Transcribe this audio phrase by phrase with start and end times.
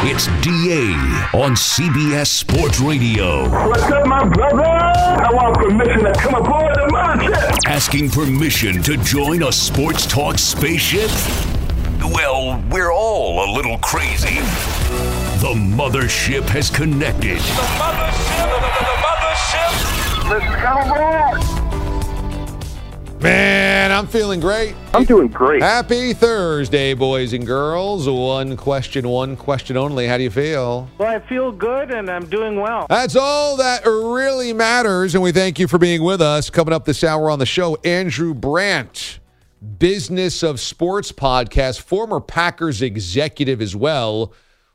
[0.00, 0.92] It's DA
[1.36, 3.48] on CBS Sports Radio.
[3.68, 4.62] What's up, my brother?
[4.62, 7.66] I want permission to come aboard the mothership.
[7.66, 11.10] Asking permission to join a sports talk spaceship?
[12.14, 14.36] Well, we're all a little crazy.
[15.40, 17.38] The mothership has connected.
[17.38, 20.30] The mothership, the, the, the mothership.
[20.30, 21.57] Let's come aboard.
[23.20, 24.76] Man, I'm feeling great.
[24.94, 25.60] I'm doing great.
[25.60, 28.08] Happy Thursday, boys and girls.
[28.08, 30.06] One question, one question only.
[30.06, 30.88] How do you feel?
[30.98, 32.86] Well, I feel good and I'm doing well.
[32.88, 36.48] That's all that really matters, and we thank you for being with us.
[36.48, 39.18] Coming up this hour on the show, Andrew Brandt,
[39.78, 44.32] Business of Sports podcast, former Packers executive as well.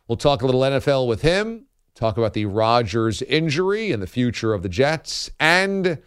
[0.10, 4.54] We'll talk a little NFL with him, talk about the Rodgers injury and the future
[4.54, 6.00] of the Jets, and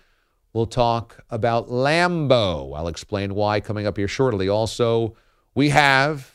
[0.56, 2.74] We'll talk about Lambeau.
[2.74, 4.48] I'll explain why coming up here shortly.
[4.48, 5.14] Also,
[5.54, 6.32] we have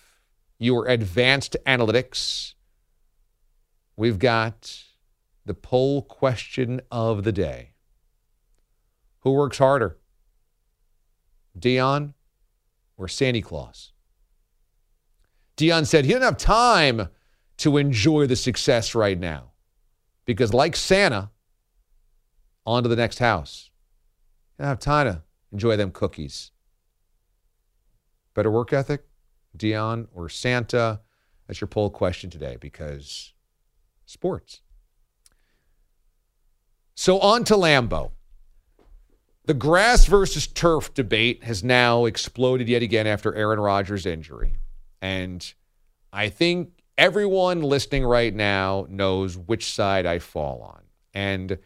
[0.59, 2.53] your advanced analytics.
[3.97, 4.83] We've got
[5.43, 7.71] the poll question of the day
[9.21, 9.97] Who works harder,
[11.57, 12.13] Dion
[12.97, 13.91] or Santa Claus?
[15.55, 17.07] Dion said he didn't have time
[17.57, 19.53] to enjoy the success right now
[20.25, 21.31] because, like Santa,
[22.67, 23.70] on to the next house.
[24.61, 26.51] Have time to enjoy them cookies.
[28.35, 29.03] Better work ethic,
[29.55, 31.01] Dion or Santa?
[31.47, 33.33] That's your poll question today because
[34.05, 34.61] sports.
[36.95, 38.11] So on to Lambeau.
[39.45, 44.53] The grass versus turf debate has now exploded yet again after Aaron Rodgers' injury.
[45.01, 45.53] And
[46.13, 50.83] I think everyone listening right now knows which side I fall on.
[51.13, 51.57] And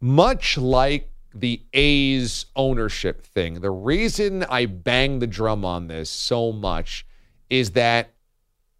[0.00, 1.10] much like
[1.40, 3.60] the A's ownership thing.
[3.60, 7.06] The reason I bang the drum on this so much
[7.50, 8.14] is that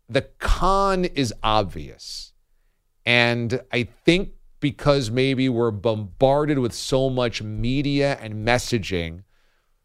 [0.09, 2.33] the con is obvious.
[3.05, 4.31] And I think
[4.61, 9.23] because maybe we're bombarded with so much media and messaging,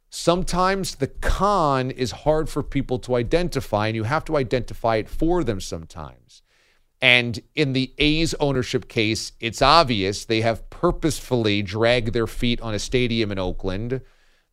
[0.09, 5.09] sometimes the con is hard for people to identify, and you have to identify it
[5.09, 6.41] for them sometimes.
[7.01, 12.75] And in the A's ownership case, it's obvious they have purposefully dragged their feet on
[12.75, 14.01] a stadium in Oakland.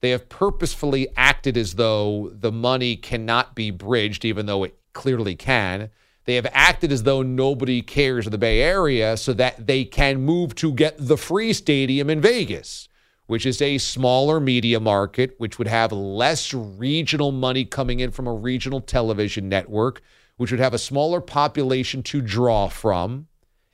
[0.01, 5.37] They have purposefully acted as though the money cannot be bridged, even though it clearly
[5.37, 5.91] can.
[6.25, 10.21] They have acted as though nobody cares in the Bay Area so that they can
[10.21, 12.89] move to get the free stadium in Vegas,
[13.27, 18.27] which is a smaller media market, which would have less regional money coming in from
[18.27, 20.01] a regional television network
[20.39, 23.27] which would have a smaller population to draw from.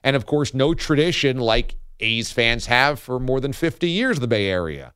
[0.02, 4.20] And of course, no tradition like A's fans have for more than 50 years in
[4.22, 4.92] the Bay Area.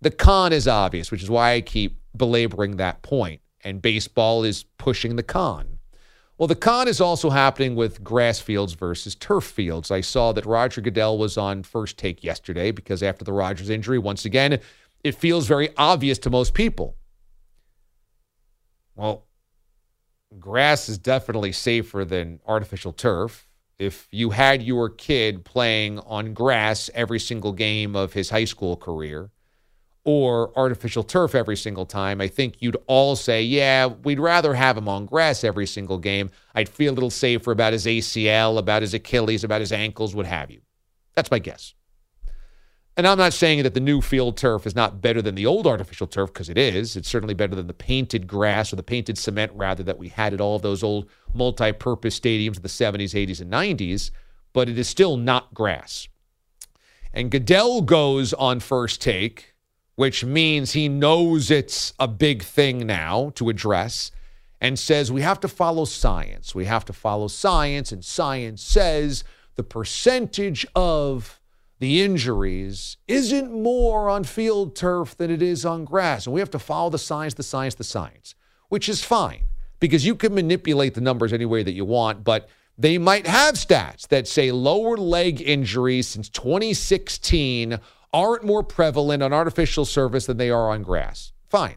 [0.00, 3.42] The con is obvious, which is why I keep belaboring that point.
[3.62, 5.78] And baseball is pushing the con.
[6.36, 9.90] Well, the con is also happening with grass fields versus turf fields.
[9.90, 13.98] I saw that Roger Goodell was on first take yesterday because after the Rodgers injury,
[13.98, 14.58] once again,
[15.04, 16.96] it feels very obvious to most people.
[18.96, 19.23] Well,
[20.38, 23.48] grass is definitely safer than artificial turf.
[23.78, 28.76] If you had your kid playing on grass every single game of his high school
[28.76, 29.30] career
[30.04, 34.76] or artificial turf every single time, I think you'd all say, yeah, we'd rather have
[34.76, 36.30] him on grass every single game.
[36.54, 40.26] I'd feel a little safer about his ACL, about his Achilles, about his ankles, what
[40.26, 40.60] have you.
[41.14, 41.74] That's my guess.
[42.96, 45.66] And I'm not saying that the new field turf is not better than the old
[45.66, 46.94] artificial turf because it is.
[46.94, 50.32] It's certainly better than the painted grass or the painted cement, rather, that we had
[50.32, 54.12] at all of those old multi purpose stadiums in the 70s, 80s, and 90s,
[54.52, 56.06] but it is still not grass.
[57.12, 59.54] And Goodell goes on first take,
[59.96, 64.12] which means he knows it's a big thing now to address,
[64.60, 66.54] and says we have to follow science.
[66.54, 69.24] We have to follow science, and science says
[69.56, 71.40] the percentage of
[71.80, 76.26] the injuries isn't more on field turf than it is on grass.
[76.26, 78.34] And we have to follow the science, the science, the science,
[78.68, 79.44] which is fine
[79.80, 82.48] because you can manipulate the numbers any way that you want, but
[82.78, 87.78] they might have stats that say lower leg injuries since 2016
[88.12, 91.32] aren't more prevalent on artificial surface than they are on grass.
[91.48, 91.76] Fine.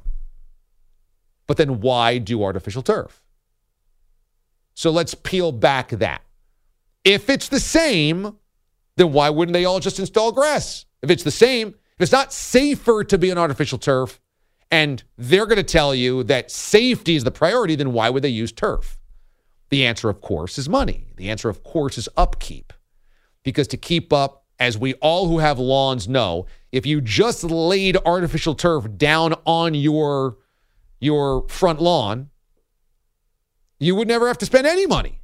[1.48, 3.22] But then why do artificial turf?
[4.74, 6.22] So let's peel back that.
[7.04, 8.38] If it's the same,
[8.98, 10.86] then why wouldn't they all just install grass?
[11.02, 14.20] If it's the same, if it's not safer to be an artificial turf,
[14.70, 18.30] and they're going to tell you that safety is the priority, then why would they
[18.30, 18.98] use turf?
[19.70, 21.08] The answer, of course, is money.
[21.16, 22.74] The answer, of course, is upkeep.
[23.44, 27.98] Because to keep up, as we all who have lawns know, if you just laid
[28.06, 30.38] artificial turf down on your
[31.00, 32.30] your front lawn,
[33.80, 35.22] you would never have to spend any money.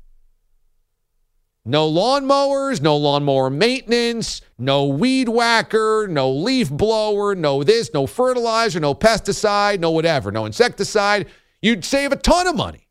[1.66, 8.06] No lawn mowers, no lawnmower maintenance, no weed whacker, no leaf blower, no this, no
[8.06, 11.28] fertilizer, no pesticide, no whatever, no insecticide.
[11.62, 12.90] You'd save a ton of money.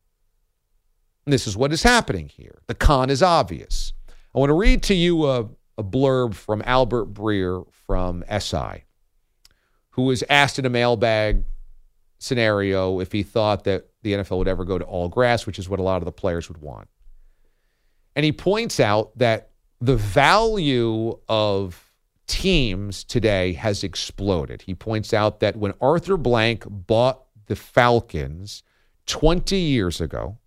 [1.26, 2.62] And this is what is happening here.
[2.66, 3.92] The con is obvious.
[4.34, 8.84] I want to read to you a, a blurb from Albert Breer from SI,
[9.90, 11.44] who was asked in a mailbag
[12.18, 15.68] scenario if he thought that the NFL would ever go to all grass, which is
[15.68, 16.88] what a lot of the players would want.
[18.14, 19.50] And he points out that
[19.80, 21.92] the value of
[22.26, 24.62] teams today has exploded.
[24.62, 28.62] He points out that when Arthur Blank bought the Falcons
[29.06, 30.38] 20 years ago,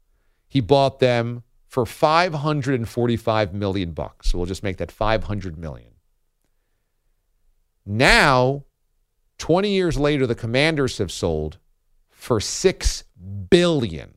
[0.47, 4.31] he bought them for 545 million bucks.
[4.31, 5.91] So we'll just make that 500 million.
[7.85, 8.63] Now,
[9.37, 11.57] 20 years later, the Commanders have sold
[12.09, 13.03] for 6
[13.49, 14.13] billion.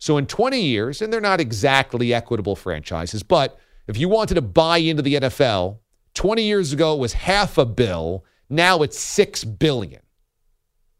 [0.00, 4.42] So in 20 years, and they're not exactly equitable franchises, but if you wanted to
[4.42, 5.78] buy into the NFL,
[6.14, 10.00] 20 years ago it was half a bill, now it's 6 billion.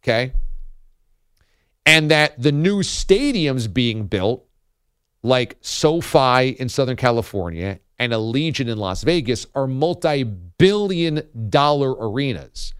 [0.02, 0.34] Okay?
[1.86, 4.44] And that the new stadiums being built
[5.22, 12.74] like SoFi in Southern California and Allegiant in Las Vegas are multi-billion dollar arenas.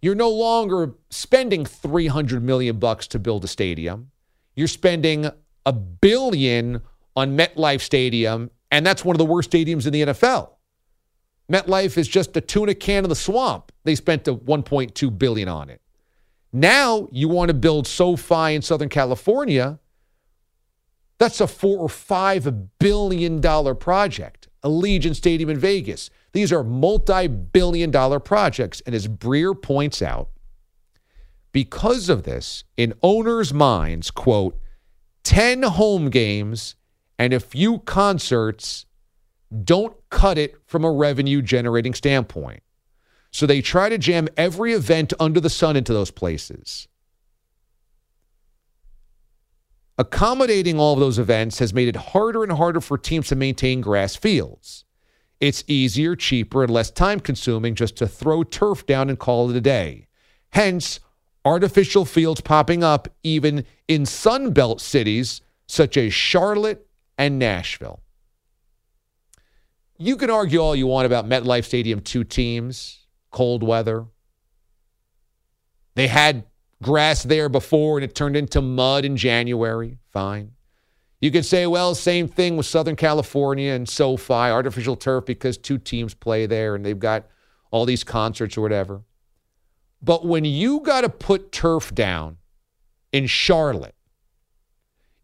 [0.00, 4.10] You're no longer spending 300 million bucks to build a stadium.
[4.56, 5.30] You're spending
[5.66, 6.82] a billion
[7.14, 10.50] on MetLife Stadium, and that's one of the worst stadiums in the NFL.
[11.50, 13.72] MetLife is just a tuna can in the swamp.
[13.84, 15.80] They spent a 1.2 billion on it.
[16.52, 19.78] Now you want to build SoFi in Southern California.
[21.18, 24.48] That's a four or five billion dollar project.
[24.64, 26.10] Allegiant Stadium in Vegas.
[26.32, 28.82] These are multi billion dollar projects.
[28.86, 30.30] And as Breer points out,
[31.52, 34.58] because of this, in owners' minds, quote,
[35.24, 36.74] 10 home games
[37.18, 38.86] and a few concerts
[39.64, 42.62] don't cut it from a revenue generating standpoint.
[43.30, 46.88] So they try to jam every event under the sun into those places.
[49.98, 53.80] Accommodating all of those events has made it harder and harder for teams to maintain
[53.80, 54.84] grass fields.
[55.38, 59.56] It's easier, cheaper, and less time consuming just to throw turf down and call it
[59.56, 60.06] a day.
[60.50, 61.00] Hence,
[61.44, 66.86] artificial fields popping up even in Sunbelt cities such as Charlotte
[67.18, 68.00] and Nashville.
[69.98, 74.06] You can argue all you want about MetLife Stadium, two teams, cold weather.
[75.94, 76.44] They had
[76.82, 79.98] grass there before and it turned into mud in January.
[80.12, 80.52] Fine.
[81.20, 85.78] You could say, well, same thing with Southern California and SoFi, artificial turf because two
[85.78, 87.26] teams play there and they've got
[87.70, 89.02] all these concerts or whatever.
[90.02, 92.38] But when you got to put turf down
[93.12, 93.94] in Charlotte,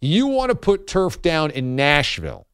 [0.00, 2.46] you want to put turf down in Nashville.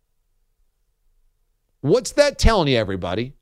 [1.83, 3.35] What's that telling you, everybody?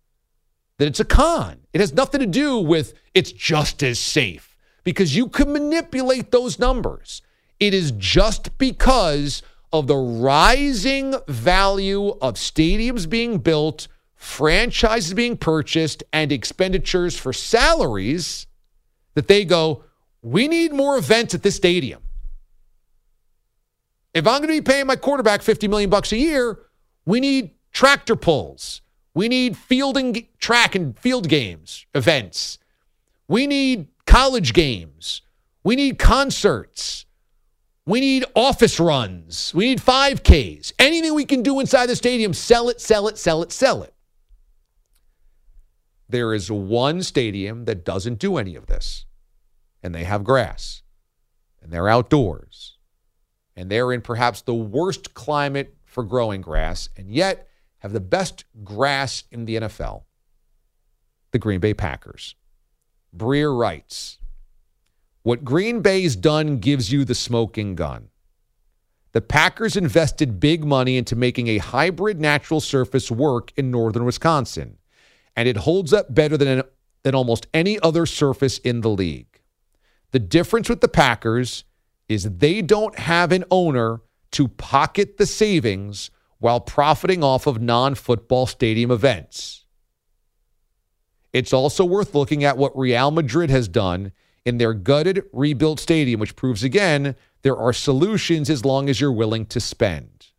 [0.78, 1.58] That it's a con.
[1.72, 6.58] It has nothing to do with it's just as safe because you can manipulate those
[6.58, 7.22] numbers.
[7.60, 13.86] It is just because of the rising value of stadiums being built,
[14.16, 18.48] franchises being purchased, and expenditures for salaries
[19.14, 19.84] that they go,
[20.22, 22.02] we need more events at this stadium.
[24.14, 26.58] If I'm going to be paying my quarterback 50 million bucks a year,
[27.06, 28.82] we need tractor pulls.
[29.14, 32.58] We need fielding track and field games, events.
[33.28, 35.22] We need college games.
[35.64, 37.06] We need concerts.
[37.84, 39.52] We need office runs.
[39.54, 40.72] We need 5Ks.
[40.78, 43.91] Anything we can do inside the stadium, sell it, sell it, sell it, sell it.
[46.12, 49.06] There is one stadium that doesn't do any of this,
[49.82, 50.82] and they have grass,
[51.62, 52.76] and they're outdoors,
[53.56, 58.44] and they're in perhaps the worst climate for growing grass, and yet have the best
[58.62, 60.02] grass in the NFL?
[61.30, 62.34] The Green Bay Packers.
[63.16, 64.18] Breer writes,
[65.22, 68.10] What Green Bay's done gives you the smoking gun.
[69.12, 74.76] The Packers invested big money into making a hybrid natural surface work in northern Wisconsin,
[75.36, 76.62] and it holds up better than,
[77.02, 79.40] than almost any other surface in the league.
[80.10, 81.64] The difference with the Packers
[82.08, 87.94] is they don't have an owner to pocket the savings while profiting off of non
[87.94, 89.64] football stadium events.
[91.32, 94.12] It's also worth looking at what Real Madrid has done
[94.44, 99.12] in their gutted, rebuilt stadium, which proves again there are solutions as long as you're
[99.12, 100.31] willing to spend.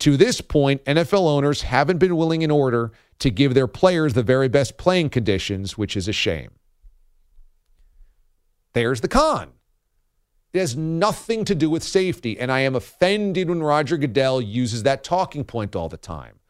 [0.00, 4.22] To this point, NFL owners haven't been willing in order to give their players the
[4.22, 6.50] very best playing conditions, which is a shame.
[8.72, 9.50] There's the con.
[10.52, 12.40] It has nothing to do with safety.
[12.40, 16.40] And I am offended when Roger Goodell uses that talking point all the time.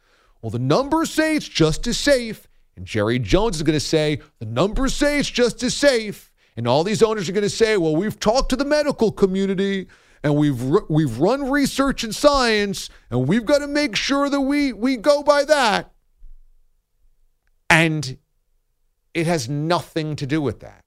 [0.40, 2.48] Well, the numbers say it's just as safe.
[2.76, 6.30] And Jerry Jones is going to say, the numbers say it's just as safe.
[6.56, 9.88] And all these owners are going to say, well, we've talked to the medical community
[10.22, 14.72] and we've we've run research and science and we've got to make sure that we
[14.72, 15.92] we go by that.
[17.68, 18.18] And
[19.14, 20.84] it has nothing to do with that.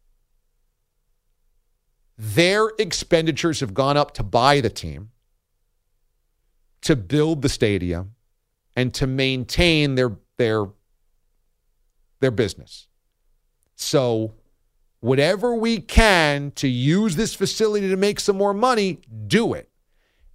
[2.18, 5.10] Their expenditures have gone up to buy the team,
[6.82, 8.16] to build the stadium,
[8.76, 10.66] and to maintain their their
[12.20, 12.88] their business.
[13.76, 14.36] So
[15.04, 19.70] whatever we can to use this facility to make some more money, do it.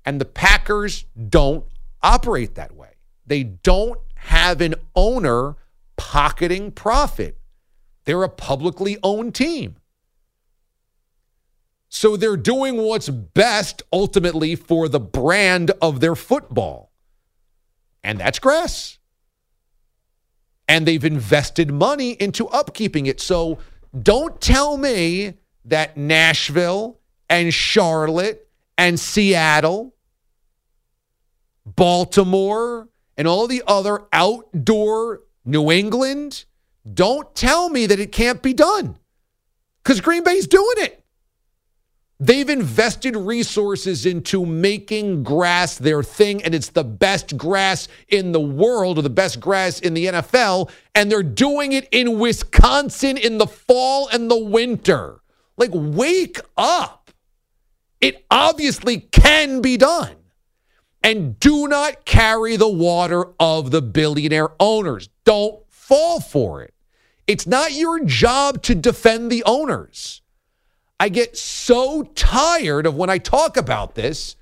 [0.05, 1.65] And the Packers don't
[2.03, 2.91] operate that way.
[3.27, 5.57] They don't have an owner
[5.97, 7.39] pocketing profit.
[8.05, 9.77] They're a publicly owned team.
[11.89, 16.93] So they're doing what's best ultimately for the brand of their football.
[18.05, 18.99] And that's grass.
[20.69, 23.19] And they've invested money into upkeeping it.
[23.19, 23.59] So
[24.01, 25.35] don't tell me
[25.67, 29.95] that Nashville and Charlotte and Seattle,
[31.65, 36.45] Baltimore, and all the other outdoor New England,
[36.93, 38.97] don't tell me that it can't be done
[39.83, 41.05] because Green Bay's doing it.
[42.21, 48.41] They've invested resources into making grass their thing, and it's the best grass in the
[48.41, 50.69] world or the best grass in the NFL.
[50.97, 55.21] And they're doing it in Wisconsin in the fall and the winter.
[55.57, 57.13] Like, wake up.
[58.01, 60.17] It obviously can be done.
[61.05, 65.09] And do not carry the water of the billionaire owners.
[65.25, 66.75] Don't fall for it.
[67.29, 70.23] It's not your job to defend the owners.
[71.01, 74.37] I get so tired of when I talk about this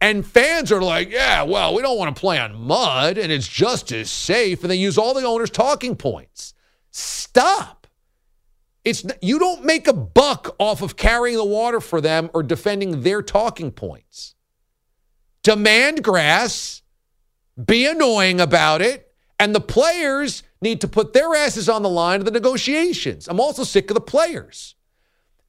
[0.00, 3.46] and fans are like, yeah, well, we don't want to play on mud and it's
[3.46, 4.62] just as safe.
[4.62, 6.54] And they use all the owners' talking points.
[6.90, 7.86] Stop.
[8.84, 13.02] It's you don't make a buck off of carrying the water for them or defending
[13.02, 14.34] their talking points.
[15.44, 16.82] Demand grass,
[17.64, 22.20] be annoying about it, and the players need to put their asses on the line
[22.20, 23.28] of the negotiations.
[23.28, 24.74] I'm also sick of the players.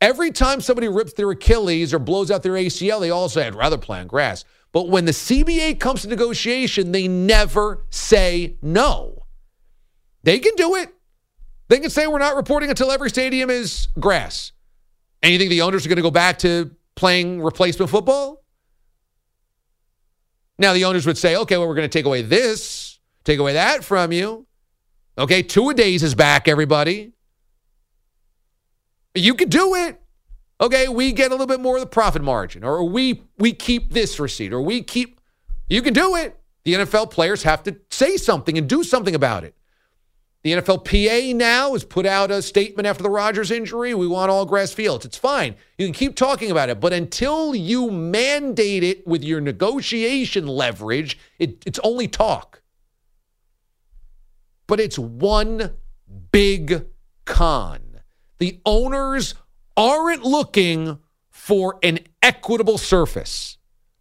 [0.04, 3.56] Every time somebody rips their Achilles or blows out their ACL, they all say, I'd
[3.56, 4.44] rather play on grass.
[4.74, 9.26] But when the CBA comes to negotiation, they never say no.
[10.24, 10.94] They can do it.
[11.70, 14.52] They can say we're not reporting until every stadium is grass.
[15.22, 18.44] And you think the owners are going to go back to playing replacement football?
[20.58, 23.54] Now, the owners would say, okay, well, we're going to take away this, take away
[23.54, 24.48] that from you.
[25.18, 27.12] Okay, two a days is back, everybody.
[29.15, 30.01] You could do it.
[30.62, 33.91] Okay, we get a little bit more of the profit margin, or we we keep
[33.91, 35.20] this receipt, or we keep.
[35.67, 36.39] You can do it.
[36.63, 39.55] The NFL players have to say something and do something about it.
[40.43, 43.93] The NFLPA now has put out a statement after the Rodgers injury.
[43.93, 45.05] We want all grass fields.
[45.05, 45.55] It's fine.
[45.77, 51.17] You can keep talking about it, but until you mandate it with your negotiation leverage,
[51.39, 52.62] it, it's only talk.
[54.67, 55.72] But it's one
[56.32, 56.88] big
[57.24, 57.83] con.
[58.40, 59.36] The owners
[59.75, 61.00] aren't looking
[61.30, 63.58] for an equitable surface.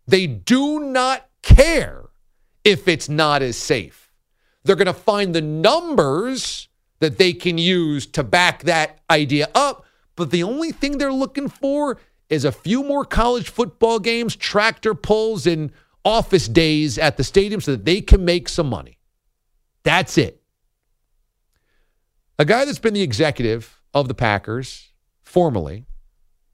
[0.06, 2.04] They do not care
[2.64, 4.12] if it's not as safe.
[4.64, 6.68] They're going to find the numbers
[7.00, 9.84] that they can use to back that idea up.
[10.14, 11.98] But the only thing they're looking for
[12.28, 15.72] is a few more college football games, tractor pulls, and
[16.04, 18.98] office days at the stadium so that they can make some money.
[19.82, 20.42] That's it.
[22.38, 24.90] A guy that's been the executive of the Packers
[25.22, 25.86] formally,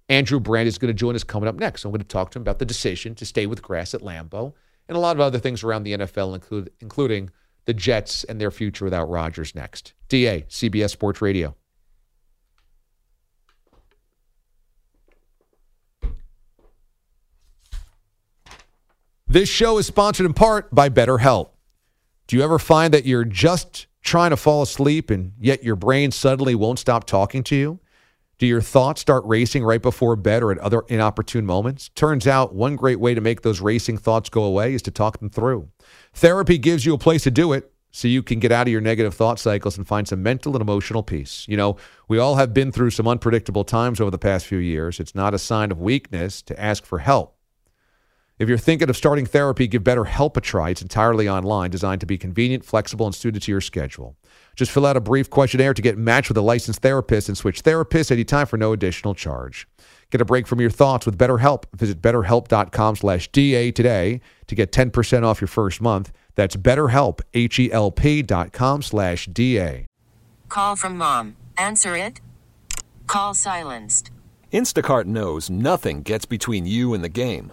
[0.08, 1.84] Andrew Brandt is going to join us coming up next.
[1.84, 4.54] I'm going to talk to him about the decision to stay with grass at Lambeau
[4.88, 7.30] and a lot of other things around the NFL, include, including
[7.66, 9.92] the Jets and their future without Rodgers next.
[10.08, 11.54] DA, CBS Sports Radio.
[19.30, 21.50] This show is sponsored in part by BetterHelp.
[22.26, 26.10] Do you ever find that you're just trying to fall asleep and yet your brain
[26.10, 27.80] suddenly won't stop talking to you?
[28.38, 31.88] Do your thoughts start racing right before bed or at other inopportune moments?
[31.96, 35.18] Turns out one great way to make those racing thoughts go away is to talk
[35.18, 35.68] them through.
[36.14, 38.80] Therapy gives you a place to do it so you can get out of your
[38.80, 41.46] negative thought cycles and find some mental and emotional peace.
[41.48, 41.76] You know,
[42.06, 45.00] we all have been through some unpredictable times over the past few years.
[45.00, 47.37] It's not a sign of weakness to ask for help.
[48.38, 50.70] If you're thinking of starting therapy, give BetterHelp a try.
[50.70, 54.16] It's entirely online, designed to be convenient, flexible, and suited to your schedule.
[54.54, 57.64] Just fill out a brief questionnaire to get matched with a licensed therapist and switch
[57.64, 59.66] therapists anytime for no additional charge.
[60.10, 61.64] Get a break from your thoughts with BetterHelp.
[61.74, 66.12] Visit betterhelp.com slash DA today to get 10% off your first month.
[66.36, 69.86] That's betterhelp, H-E-L-P dot com slash DA.
[70.48, 71.36] Call from mom.
[71.56, 72.20] Answer it.
[73.08, 74.12] Call silenced.
[74.52, 77.52] Instacart knows nothing gets between you and the game.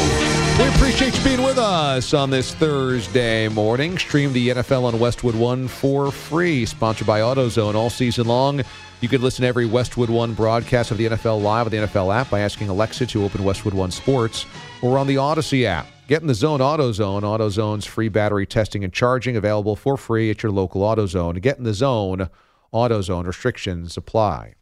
[0.59, 3.99] We appreciate you being with us on this Thursday morning.
[3.99, 6.65] Stream the NFL on Westwood One for free.
[6.65, 8.63] Sponsored by AutoZone all season long.
[9.01, 12.15] You can listen to every Westwood One broadcast of the NFL live on the NFL
[12.15, 14.47] app by asking Alexa to open Westwood One Sports
[14.81, 15.87] or on the Audacy app.
[16.07, 17.23] Get in the zone AutoZone.
[17.23, 21.41] AutoZone's free battery testing and charging available for free at your local AutoZone.
[21.41, 22.29] Get in the zone.
[22.75, 24.55] AutoZone restrictions apply.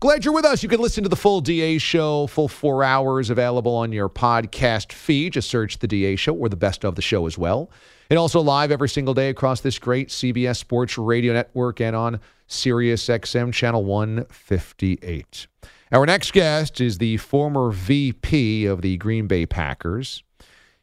[0.00, 0.62] Glad you're with us.
[0.62, 4.92] You can listen to the full DA show, full four hours available on your podcast
[4.92, 5.32] feed.
[5.34, 7.70] Just search the DA show or the best of the show as well.
[8.10, 12.20] And also live every single day across this great CBS Sports Radio Network and on
[12.48, 15.46] Sirius XM channel 158.
[15.92, 20.22] Our next guest is the former VP of the Green Bay Packers.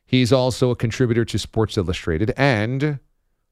[0.08, 3.00] He's also a contributor to Sports Illustrated and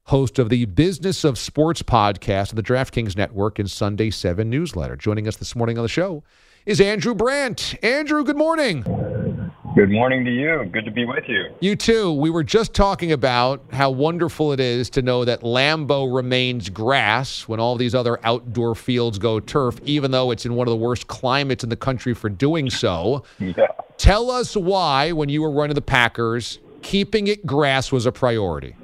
[0.04, 4.96] host of the Business of Sports podcast of the DraftKings Network and Sunday 7 newsletter.
[4.96, 6.24] Joining us this morning on the show
[6.64, 7.74] is Andrew Brandt.
[7.84, 9.35] Andrew, good morning.
[9.76, 10.64] Good morning to you.
[10.72, 11.54] Good to be with you.
[11.60, 12.10] You too.
[12.10, 17.46] We were just talking about how wonderful it is to know that Lambeau remains grass
[17.46, 20.78] when all these other outdoor fields go turf, even though it's in one of the
[20.78, 23.22] worst climates in the country for doing so.
[23.38, 23.66] Yeah.
[23.98, 28.76] Tell us why, when you were running the Packers, keeping it grass was a priority.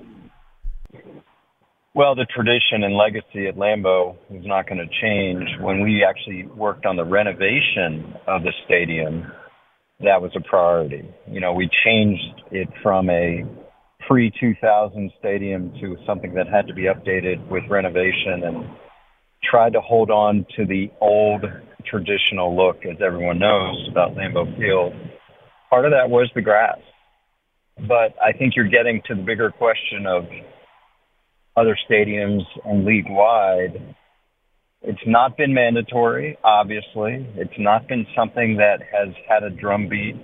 [1.95, 5.59] Well, the tradition and legacy at Lambeau is not going to change.
[5.59, 9.33] When we actually worked on the renovation of the stadium,
[10.03, 11.09] that was a priority.
[11.31, 13.45] You know, we changed it from a
[14.07, 18.65] pre 2000 stadium to something that had to be updated with renovation and
[19.49, 21.45] tried to hold on to the old
[21.89, 24.93] traditional look, as everyone knows about Lambeau Field.
[25.71, 26.79] Part of that was the grass.
[27.77, 30.25] But I think you're getting to the bigger question of
[31.57, 33.95] other stadiums and league wide.
[34.85, 37.27] It's not been mandatory, obviously.
[37.37, 40.17] It's not been something that has had a drumbeat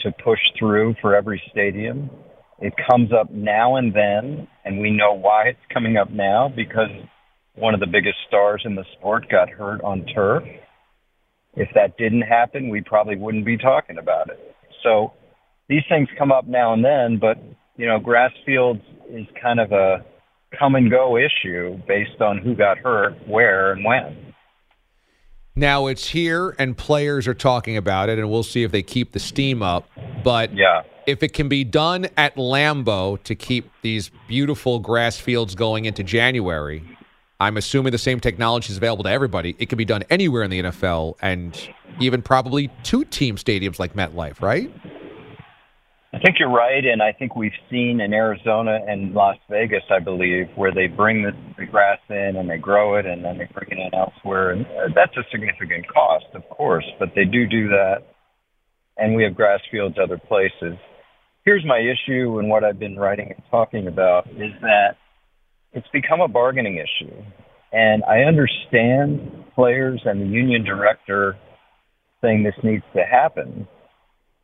[0.00, 2.08] to push through for every stadium.
[2.60, 6.88] It comes up now and then, and we know why it's coming up now because
[7.56, 10.44] one of the biggest stars in the sport got hurt on turf.
[11.54, 14.56] If that didn't happen, we probably wouldn't be talking about it.
[14.82, 15.12] So
[15.68, 17.36] these things come up now and then, but
[17.76, 20.04] you know, grass fields is kind of a
[20.58, 24.34] come and go issue based on who got hurt, where, and when.
[25.56, 29.12] Now it's here, and players are talking about it, and we'll see if they keep
[29.12, 29.88] the steam up.
[30.24, 30.82] But yeah.
[31.06, 36.02] if it can be done at Lambeau to keep these beautiful grass fields going into
[36.02, 36.82] January,
[37.38, 39.54] I'm assuming the same technology is available to everybody.
[39.58, 41.56] It can be done anywhere in the NFL, and
[42.00, 44.72] even probably two team stadiums like MetLife, right?
[46.14, 49.98] I think you're right, and I think we've seen in Arizona and Las Vegas, I
[49.98, 53.48] believe, where they bring the, the grass in and they grow it, and then they
[53.52, 57.48] bring it in elsewhere, and uh, that's a significant cost, of course, but they do
[57.48, 58.02] do that,
[58.96, 60.78] and we have grass fields other places.
[61.44, 64.96] Here's my issue, and what I've been writing and talking about is that
[65.72, 67.12] it's become a bargaining issue,
[67.72, 71.36] and I understand players and the union director
[72.22, 73.66] saying this needs to happen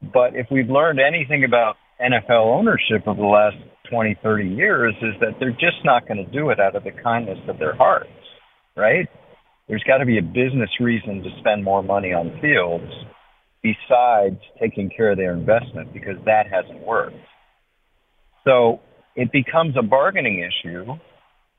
[0.03, 3.57] but if we've learned anything about NFL ownership over the last
[3.91, 6.93] 20, 30 years, is that they're just not going to do it out of the
[7.03, 8.09] kindness of their hearts,
[8.77, 9.09] right?
[9.69, 12.91] There's got to be a business reason to spend more money on fields
[13.63, 17.17] besides taking care of their investment because that hasn't worked.
[18.45, 18.81] So
[19.17, 20.95] it becomes a bargaining issue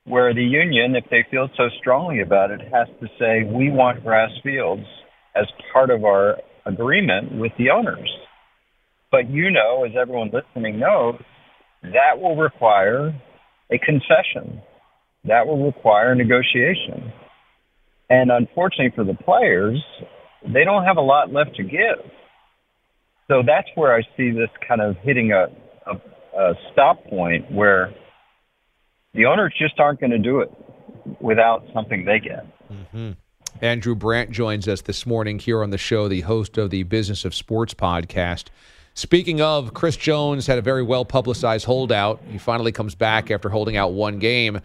[0.05, 4.03] where the union, if they feel so strongly about it, has to say, we want
[4.03, 4.85] grass fields
[5.35, 8.09] as part of our agreement with the owners.
[9.11, 11.21] But you know, as everyone listening knows,
[11.83, 13.13] that will require
[13.69, 14.61] a concession.
[15.25, 17.11] That will require negotiation.
[18.09, 19.81] And unfortunately for the players,
[20.43, 22.09] they don't have a lot left to give.
[23.27, 25.47] So that's where I see this kind of hitting a,
[25.89, 25.95] a,
[26.37, 27.93] a stop point where
[29.13, 30.51] the owners just aren't going to do it
[31.21, 32.45] without something they get.
[32.71, 33.11] Mm-hmm.
[33.61, 37.25] Andrew Brandt joins us this morning here on the show, the host of the Business
[37.25, 38.45] of Sports podcast.
[38.93, 42.21] Speaking of, Chris Jones had a very well publicized holdout.
[42.29, 44.59] He finally comes back after holding out one game,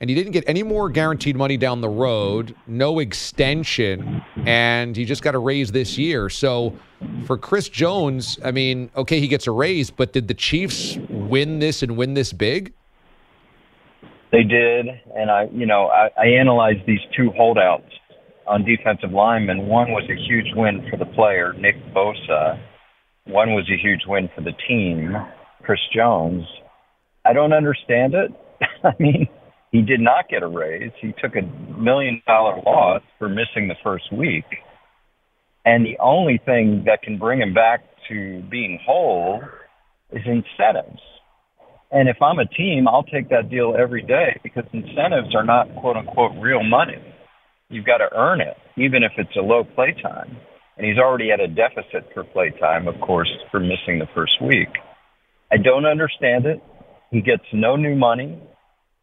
[0.00, 5.04] and he didn't get any more guaranteed money down the road, no extension, and he
[5.04, 6.30] just got a raise this year.
[6.30, 6.74] So
[7.26, 11.58] for Chris Jones, I mean, okay, he gets a raise, but did the Chiefs win
[11.58, 12.72] this and win this big?
[14.32, 17.92] They did, and I, you know, I, I analyzed these two holdouts
[18.46, 19.66] on defensive linemen.
[19.66, 22.58] One was a huge win for the player, Nick Bosa
[23.26, 25.14] one was a huge win for the team,
[25.62, 26.44] Chris Jones.
[27.24, 28.30] I don't understand it.
[28.84, 29.28] I mean,
[29.72, 30.92] he did not get a raise.
[31.00, 31.42] He took a
[31.78, 34.44] million dollar loss for missing the first week.
[35.64, 39.42] And the only thing that can bring him back to being whole
[40.12, 41.00] is incentives.
[41.90, 45.66] And if I'm a team, I'll take that deal every day because incentives are not
[45.80, 47.02] quote unquote real money.
[47.68, 50.36] You've got to earn it, even if it's a low play time
[50.76, 54.40] and he's already at a deficit for play time, of course, for missing the first
[54.42, 54.68] week.
[55.50, 56.62] I don't understand it.
[57.10, 58.40] He gets no new money.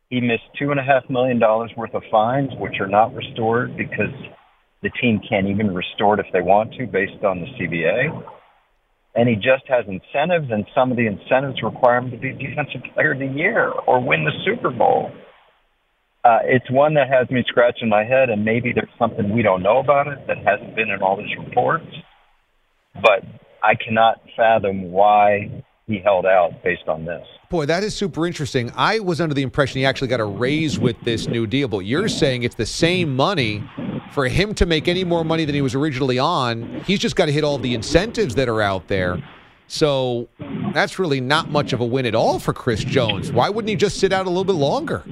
[0.09, 3.75] He missed two and a half million dollars worth of fines, which are not restored
[3.75, 4.13] because
[4.83, 8.23] the team can't even restore it if they want to based on the CBA.
[9.15, 12.81] And he just has incentives, and some of the incentives require him to be Defensive
[12.93, 15.11] Player of the Year or win the Super Bowl
[16.23, 19.61] uh, it's one that has me scratching my head, and maybe there's something we don't
[19.61, 21.85] know about it that hasn't been in all these reports.
[22.95, 23.23] But
[23.61, 27.25] I cannot fathom why he held out based on this.
[27.49, 28.71] Boy, that is super interesting.
[28.75, 31.79] I was under the impression he actually got a raise with this new deal, but
[31.79, 33.63] you're saying it's the same money.
[34.11, 37.25] For him to make any more money than he was originally on, he's just got
[37.25, 39.21] to hit all the incentives that are out there.
[39.67, 40.27] So
[40.73, 43.31] that's really not much of a win at all for Chris Jones.
[43.31, 45.03] Why wouldn't he just sit out a little bit longer?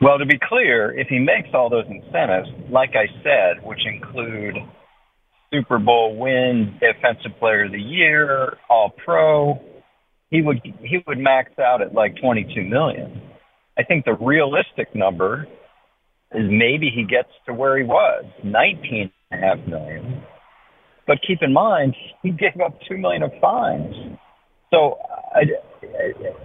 [0.00, 4.56] Well, to be clear, if he makes all those incentives, like I said, which include
[5.52, 9.60] Super Bowl win, Defensive Player of the Year, All Pro,
[10.30, 13.20] he would he would max out at like 22 million.
[13.76, 15.46] I think the realistic number
[16.32, 20.22] is maybe he gets to where he was, 19 and a half million.
[21.06, 23.94] But keep in mind, he gave up two million of fines.
[24.70, 24.98] So,
[25.34, 25.42] I,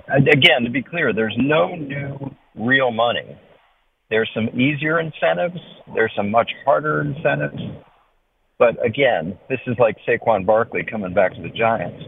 [0.10, 2.18] I, again, to be clear, there's no new
[2.56, 3.38] real money.
[4.16, 5.60] There's some easier incentives.
[5.94, 7.62] There's some much harder incentives.
[8.58, 12.02] But again, this is like Saquon Barkley coming back to the Giants.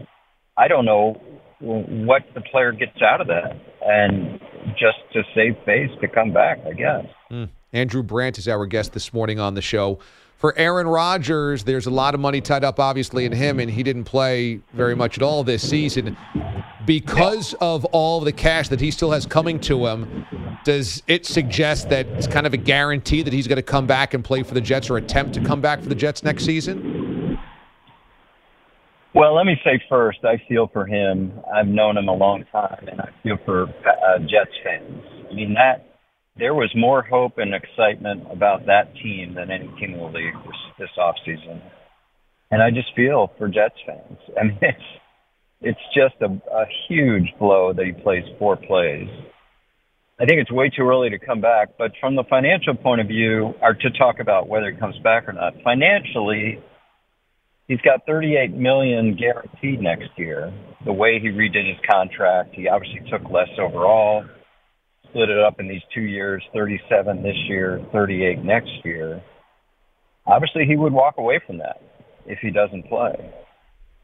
[0.56, 1.20] I don't know
[1.60, 4.40] what the player gets out of that, and
[4.70, 7.04] just to save face to come back, I guess.
[7.30, 7.50] Mm.
[7.74, 9.98] Andrew Brandt is our guest this morning on the show.
[10.38, 13.82] For Aaron Rodgers, there's a lot of money tied up, obviously, in him, and he
[13.82, 16.16] didn't play very much at all this season.
[16.86, 20.24] Because of all the cash that he still has coming to him,
[20.62, 24.14] does it suggest that it's kind of a guarantee that he's going to come back
[24.14, 27.36] and play for the Jets or attempt to come back for the Jets next season?
[29.14, 31.32] Well, let me say first, I feel for him.
[31.52, 35.02] I've known him a long time, and I feel for uh, Jets fans.
[35.28, 35.87] I mean that
[36.38, 40.34] there was more hope and excitement about that team than any team in the league
[40.46, 41.60] this, this off season,
[42.50, 44.18] and I just feel for Jets fans.
[44.40, 44.84] I mean, it's
[45.60, 49.08] it's just a, a huge blow that he plays four plays.
[50.20, 53.06] I think it's way too early to come back, but from the financial point of
[53.06, 56.58] view, or to talk about whether he comes back or not, financially,
[57.68, 60.52] he's got 38 million guaranteed next year.
[60.84, 64.24] The way he redid his contract, he obviously took less overall,
[65.10, 69.22] split it up in these two years, 37 this year, 38 next year.
[70.26, 71.80] Obviously, he would walk away from that
[72.26, 73.32] if he doesn't play.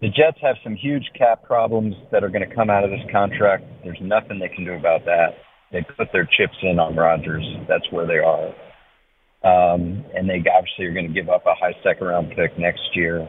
[0.00, 3.04] The Jets have some huge cap problems that are going to come out of this
[3.12, 3.64] contract.
[3.82, 5.36] There's nothing they can do about that.
[5.72, 7.44] They put their chips in on Rodgers.
[7.68, 8.48] That's where they are.
[9.44, 12.94] Um, and they obviously are going to give up a high second round pick next
[12.94, 13.28] year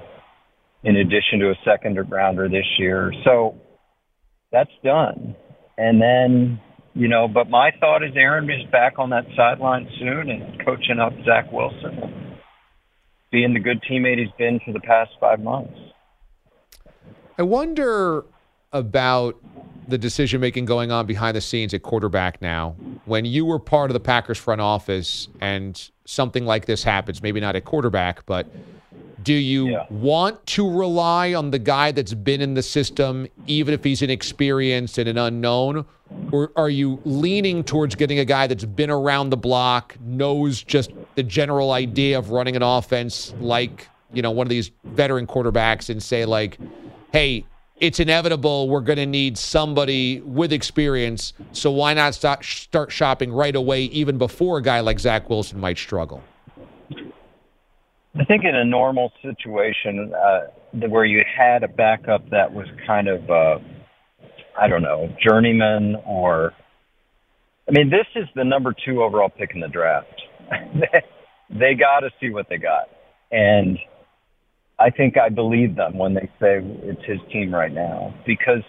[0.83, 3.11] in addition to a second rounder this year.
[3.25, 3.55] So
[4.51, 5.35] that's done.
[5.77, 6.61] And then,
[6.95, 10.99] you know, but my thought is Aaron is back on that sideline soon and coaching
[10.99, 12.37] up Zach Wilson,
[13.31, 15.77] being the good teammate he's been for the past five months.
[17.37, 18.23] I wonder
[18.71, 19.35] about
[19.87, 22.75] the decision making going on behind the scenes at quarterback now.
[23.03, 27.41] When you were part of the Packers front office and something like this happens, maybe
[27.41, 28.47] not at quarterback, but
[29.25, 29.85] do you yeah.
[29.89, 34.99] want to rely on the guy that's been in the system, even if he's inexperienced
[34.99, 35.83] and an unknown?
[36.31, 40.91] Or are you leaning towards getting a guy that's been around the block, knows just
[41.15, 45.89] the general idea of running an offense like, you know, one of these veteran quarterbacks
[45.89, 46.59] and say, like,
[47.11, 47.43] hey,
[47.77, 51.33] it's inevitable we're going to need somebody with experience.
[51.51, 55.59] So why not start, start shopping right away, even before a guy like Zach Wilson
[55.59, 56.23] might struggle?
[58.17, 63.09] I think in a normal situation uh, where you had a backup that was kind
[63.09, 63.59] of, uh,
[64.59, 66.53] I don't know, journeyman or,
[67.67, 70.21] I mean, this is the number two overall pick in the draft.
[71.49, 72.87] they got to see what they got,
[73.31, 73.77] and
[74.79, 78.63] I think I believe them when they say it's his team right now because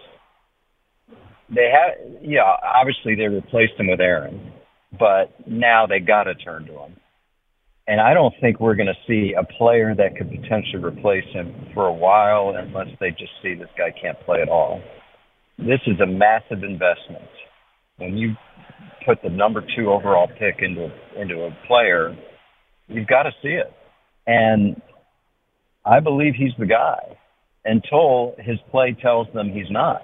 [1.55, 2.43] they have, yeah,
[2.75, 4.53] obviously they replaced him with Aaron,
[4.99, 6.97] but now they got to turn to him
[7.89, 11.55] and I don't think we're going to see a player that could potentially replace him
[11.73, 14.81] for a while unless they just see this guy can't play at all.
[15.59, 17.29] This is a massive investment.
[17.99, 18.35] When you
[19.07, 22.17] put the number two overall pick into into a player,
[22.89, 23.73] you've got to see it.
[24.27, 24.83] And
[25.85, 27.17] I believe he's the guy
[27.65, 30.03] until his play tells them he's not.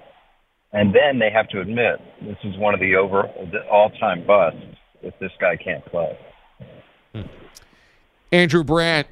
[0.71, 4.59] And then they have to admit this is one of the over the all-time busts
[5.01, 6.17] if this guy can't play.
[7.13, 7.21] Hmm.
[8.33, 9.07] Andrew Brandt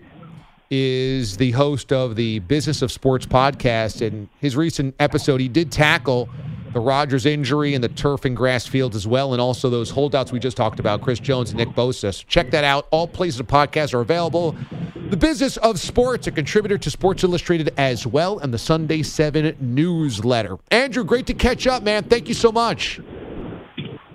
[0.71, 4.05] is the host of the Business of Sports podcast.
[4.05, 6.27] And his recent episode, he did tackle
[6.73, 10.31] the Rodgers injury and the turf and grass fields as well, and also those holdouts
[10.31, 12.15] we just talked about, Chris Jones and Nick Bosa.
[12.15, 12.87] So check that out.
[12.89, 14.55] All places of podcasts are available.
[15.11, 19.55] The Business of Sports, a contributor to Sports Illustrated as well, and the Sunday 7
[19.59, 20.57] newsletter.
[20.71, 22.05] Andrew, great to catch up, man.
[22.05, 22.99] Thank you so much.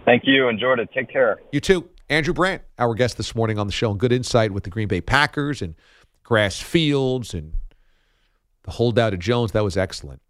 [0.04, 0.48] Thank you.
[0.48, 0.88] Enjoyed it.
[0.92, 1.36] Take care.
[1.52, 1.88] You too.
[2.08, 4.88] Andrew Brandt, our guest this morning on the show, and good insight with the Green
[4.88, 5.74] Bay Packers and
[6.22, 7.54] grass fields and
[8.62, 9.52] the holdout of Jones.
[9.52, 10.20] That was excellent.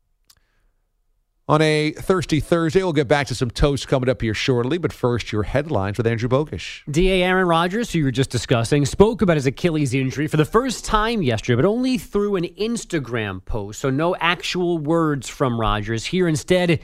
[1.48, 4.92] On a thirsty Thursday, we'll get back to some toast coming up here shortly, but
[4.92, 6.82] first, your headlines with Andrew Bogusch.
[6.90, 10.44] DA Aaron Rodgers, who you were just discussing, spoke about his Achilles injury for the
[10.44, 16.06] first time yesterday, but only through an Instagram post, so no actual words from Rodgers.
[16.06, 16.80] Here instead,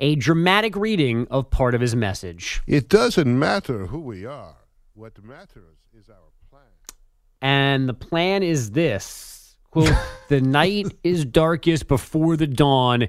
[0.00, 2.62] a dramatic reading of part of his message.
[2.66, 4.56] It doesn't matter who we are.
[4.94, 6.16] What matters is our
[6.50, 6.62] plan.
[7.40, 9.92] And the plan is this quote,
[10.28, 13.08] the night is darkest before the dawn,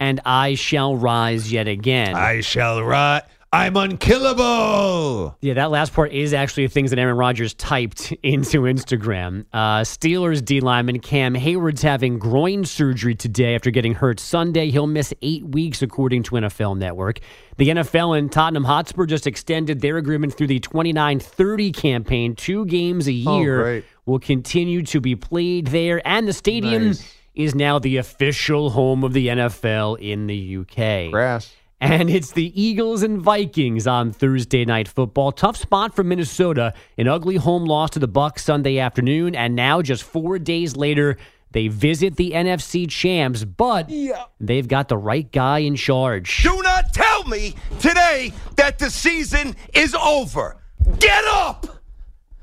[0.00, 2.14] and I shall rise yet again.
[2.14, 3.22] I shall rise.
[3.56, 5.34] I'm unkillable.
[5.40, 9.46] Yeah, that last part is actually things that Aaron Rodgers typed into Instagram.
[9.50, 14.68] Uh, Steelers D lineman Cam Heyward's having groin surgery today after getting hurt Sunday.
[14.68, 17.20] He'll miss eight weeks, according to NFL Network.
[17.56, 22.34] The NFL and Tottenham Hotspur just extended their agreement through the 29 30 campaign.
[22.34, 26.88] Two games a oh, year oh, will continue to be played there, and the stadium
[26.88, 27.14] nice.
[27.34, 31.10] is now the official home of the NFL in the UK.
[31.10, 31.54] Grass.
[31.80, 35.30] And it's the Eagles and Vikings on Thursday night football.
[35.30, 36.72] Tough spot for Minnesota.
[36.96, 41.18] An ugly home loss to the Bucs Sunday afternoon, and now just four days later,
[41.52, 44.24] they visit the NFC champs, but yeah.
[44.40, 46.42] they've got the right guy in charge.
[46.42, 50.56] Do not tell me today that the season is over.
[50.98, 51.66] Get up!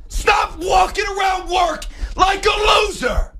[0.09, 3.33] Stop walking around work like a loser!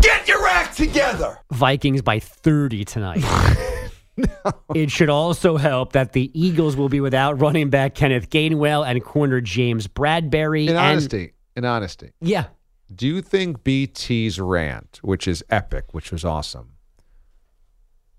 [0.00, 1.38] Get your act together.
[1.50, 3.70] Vikings by 30 tonight.
[4.74, 9.02] It should also help that the Eagles will be without running back Kenneth Gainwell and
[9.02, 10.64] corner James Bradberry.
[10.64, 12.46] In and- honesty, in honesty, yeah.
[12.94, 16.70] do you think BT's rant, which is epic, which was awesome,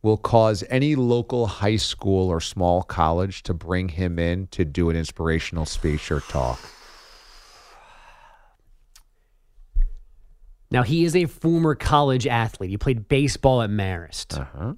[0.01, 4.89] will cause any local high school or small college to bring him in to do
[4.89, 6.59] an inspirational speech or talk?
[10.71, 12.69] Now, he is a former college athlete.
[12.69, 14.39] He played baseball at Marist.
[14.39, 14.73] Uh-huh.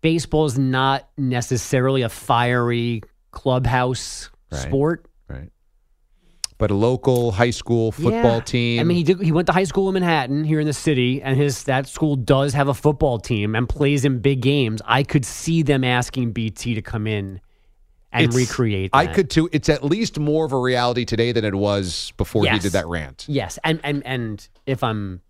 [0.00, 4.60] Baseball is not necessarily a fiery clubhouse Right.
[4.62, 5.06] sport.
[5.28, 5.50] Right.
[6.58, 8.40] But a local high school football Yeah.
[8.40, 8.80] team.
[8.80, 11.22] I mean, he did, he went to high school in Manhattan here in the city,
[11.22, 14.82] and his that school does have a football team and plays in big games.
[14.84, 17.40] I could see them asking BT to come in
[18.12, 18.90] and It's- recreate.
[18.92, 19.48] I could too.
[19.52, 22.86] It's at least more of a reality today than it was before he did that
[22.88, 23.24] rant.
[23.28, 25.20] Yes, and and and if I'm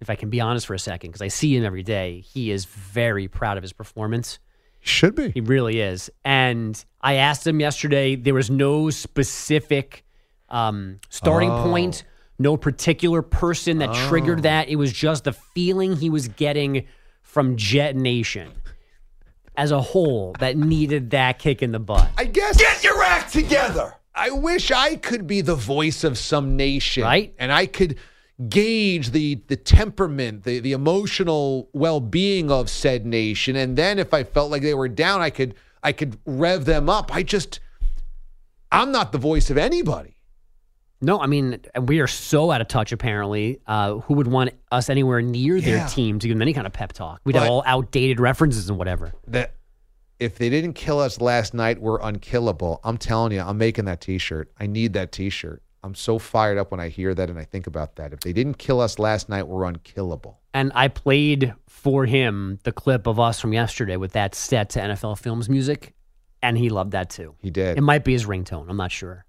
[0.00, 2.50] if I can be honest for a second, because I see him every day, he
[2.50, 4.38] is very proud of his performance.
[4.80, 5.30] Should be.
[5.30, 6.10] He really is.
[6.24, 8.16] And I asked him yesterday.
[8.16, 10.04] There was no specific
[10.48, 11.64] um, starting Oh.
[11.64, 12.02] point,
[12.38, 14.08] no particular person that Oh.
[14.08, 14.68] triggered that.
[14.68, 16.86] It was just the feeling he was getting
[17.22, 18.48] from Jet Nation
[19.56, 22.08] as a whole that needed that kick in the butt.
[22.16, 22.56] I guess.
[22.56, 23.94] Get your act together.
[24.14, 27.32] I wish I could be the voice of some nation, Right.
[27.38, 27.98] And I could
[28.48, 34.14] gauge the the temperament, the the emotional well being of said nation, and then if
[34.14, 37.14] I felt like they were down, I could I could rev them up.
[37.14, 37.60] I just
[38.72, 40.16] I'm not the voice of anybody.
[41.02, 42.92] No, I mean we are so out of touch.
[42.92, 46.66] Apparently, uh, who would want us anywhere near their team to give them any kind
[46.66, 47.20] of pep talk?
[47.24, 49.12] We'd have all outdated references and whatever.
[49.26, 49.54] That
[50.18, 52.80] if they didn't kill us last night, we're unkillable.
[52.84, 54.52] I'm telling you, I'm making that T-shirt.
[54.60, 55.62] I need that T-shirt.
[55.82, 58.12] I'm so fired up when I hear that and I think about that.
[58.12, 60.38] If they didn't kill us last night, we're unkillable.
[60.52, 64.80] And I played for him the clip of us from yesterday with that set to
[64.80, 65.94] NFL Films music,
[66.42, 67.34] and he loved that too.
[67.38, 67.78] He did.
[67.78, 68.66] It might be his ringtone.
[68.68, 69.24] I'm not sure.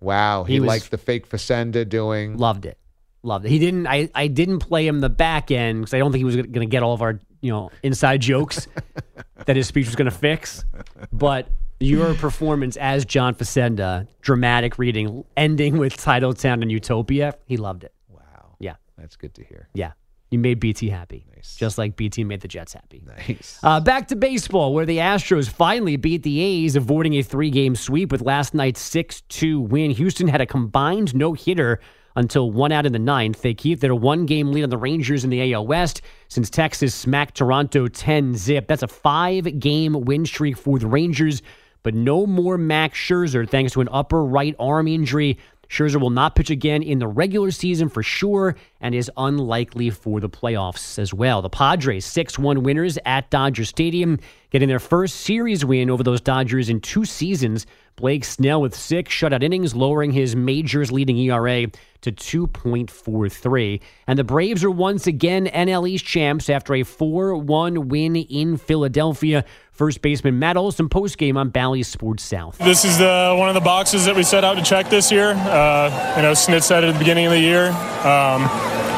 [0.00, 2.36] Wow, he, He was- liked the fake Facenda doing.
[2.38, 2.78] Loved it.
[3.22, 3.48] Loved it.
[3.48, 3.86] He didn't.
[3.86, 6.52] I, I didn't play him the back end because I don't think he was going
[6.52, 8.68] to get all of our you know inside jokes
[9.46, 10.64] that his speech was going to fix.
[11.10, 11.48] But
[11.80, 17.84] your performance as John Facenda, dramatic reading, ending with Title Town and Utopia, he loved
[17.84, 17.92] it.
[18.08, 19.68] Wow, Yeah, that's good to hear.
[19.74, 19.92] yeah.
[20.30, 21.24] You made BT happy,
[21.58, 23.00] just like BT made the Jets happy.
[23.06, 23.60] Nice.
[23.62, 27.76] Uh, back to baseball, where the Astros finally beat the A's, avoiding a three game
[27.76, 29.92] sweep with last night's 6 2 win.
[29.92, 31.78] Houston had a combined no hitter
[32.16, 33.42] until one out in the ninth.
[33.42, 36.96] They keep their one game lead on the Rangers in the AL West since Texas
[36.96, 38.66] smacked Toronto 10 zip.
[38.66, 41.42] That's a five game win streak for the Rangers,
[41.84, 45.38] but no more Max Scherzer thanks to an upper right arm injury.
[45.68, 50.20] Scherzer will not pitch again in the regular season for sure and is unlikely for
[50.20, 51.42] the playoffs as well.
[51.42, 54.18] The Padres, 6 1 winners at Dodger Stadium,
[54.50, 57.66] getting their first series win over those Dodgers in two seasons.
[57.96, 61.68] Blake Snell with six shutout innings, lowering his majors leading ERA
[62.00, 63.80] to 2.43.
[64.08, 68.56] And the Braves are once again NL East champs after a 4 1 win in
[68.56, 69.44] Philadelphia.
[69.74, 72.58] First baseman Matt Olson postgame on Bally Sports South.
[72.58, 75.30] This is the, one of the boxes that we set out to check this year.
[75.30, 77.70] Uh, you know, Snit said at the beginning of the year,
[78.06, 78.42] um,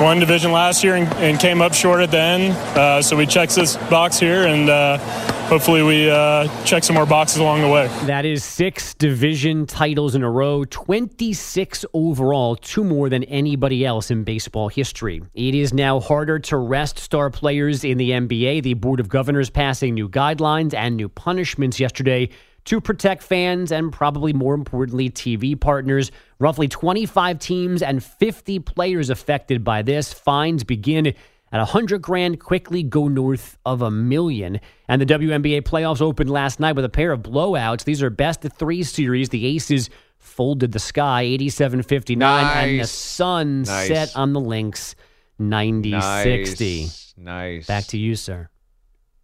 [0.03, 2.53] won division last year and, and came up short at the end.
[2.77, 4.99] Uh, so we checked this box here, and uh,
[5.47, 7.87] hopefully we uh, check some more boxes along the way.
[8.07, 14.11] That is six division titles in a row, 26 overall, two more than anybody else
[14.11, 15.23] in baseball history.
[15.35, 18.63] It is now harder to rest star players in the NBA.
[18.65, 22.31] The Board of Governors passing new guidelines and new punishments yesterday
[22.65, 26.11] to protect fans and probably more importantly, TV partners.
[26.41, 30.13] Roughly 25 teams and 50 players affected by this.
[30.13, 31.15] Fines begin
[31.53, 34.61] at 100 grand, quickly go north of a million.
[34.89, 37.85] And the WNBA playoffs opened last night with a pair of blowouts.
[37.85, 39.29] These are best of three series.
[39.29, 42.91] The Aces folded the sky 87 59, and the Nice.
[42.91, 43.89] Suns Nice.
[43.89, 44.97] set on the Lynx
[45.39, 46.81] 90 60.
[46.83, 47.15] Nice.
[47.17, 47.67] Nice.
[47.67, 48.49] Back to you, sir.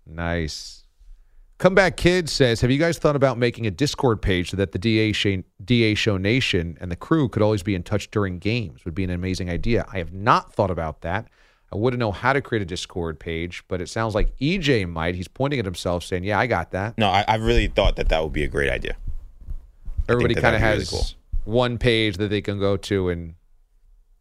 [0.07, 0.85] Nice.
[1.59, 4.79] Comeback Kid says, Have you guys thought about making a Discord page so that the
[4.79, 5.13] DA,
[5.65, 8.85] DA Show Nation and the crew could always be in touch during games?
[8.85, 9.85] Would be an amazing idea.
[9.93, 11.29] I have not thought about that.
[11.73, 15.15] I wouldn't know how to create a Discord page, but it sounds like EJ might.
[15.15, 16.99] He's pointing at himself saying, Yeah, I got that.
[16.99, 18.95] No, I, I really thought that that would be a great idea.
[20.09, 21.05] Everybody kind of has really
[21.45, 23.35] one page that they can go to and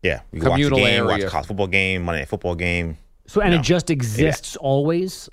[0.02, 1.28] Yeah, we can watch the Communal game, watch area.
[1.28, 2.98] a college football game, Monday night football game.
[3.28, 3.60] So, and No.
[3.60, 5.30] it just exists always.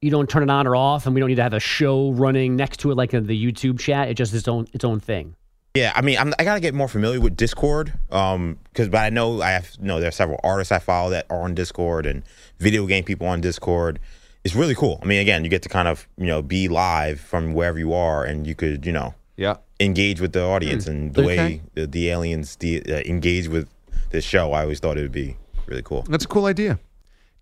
[0.00, 2.10] You don't turn it on or off, and we don't need to have a show
[2.12, 4.08] running next to it like in the YouTube chat.
[4.08, 5.36] It just its own its own thing.
[5.74, 9.08] Yeah, I mean, I'm, I gotta get more familiar with Discord, um, because but I
[9.08, 12.04] know I have you know there are several artists I follow that are on Discord
[12.04, 12.22] and
[12.58, 13.98] video game people on Discord.
[14.44, 14.98] It's really cool.
[15.02, 17.94] I mean, again, you get to kind of you know be live from wherever you
[17.94, 21.26] are, and you could you know yeah engage with the audience and the Okay.
[21.26, 23.66] way the, the aliens de- uh, engage with
[24.10, 24.52] this show.
[24.52, 26.02] I always thought it would be really cool.
[26.02, 26.78] That's a cool idea.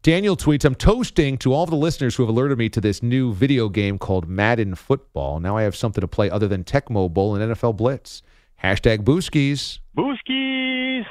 [0.03, 3.03] Daniel tweets, I'm toasting to all of the listeners who have alerted me to this
[3.03, 5.41] new video game called Madden Football.
[5.41, 8.23] Now I have something to play other than Tecmo Bowl and NFL Blitz.
[8.65, 9.81] Hashtag Booskies.
[9.95, 11.05] Booskies.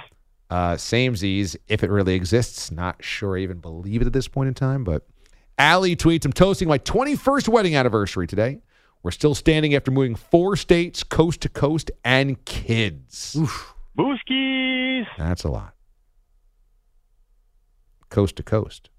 [0.49, 2.71] Uh, Samesies, if it really exists.
[2.71, 5.05] Not sure I even believe it at this point in time, but
[5.59, 8.59] Allie tweets, I'm toasting my 21st wedding anniversary today.
[9.03, 13.37] We're still standing after moving four states, coast to coast, and kids.
[13.95, 15.05] Booskies.
[15.15, 15.75] That's a lot.
[18.09, 18.89] Coast to coast.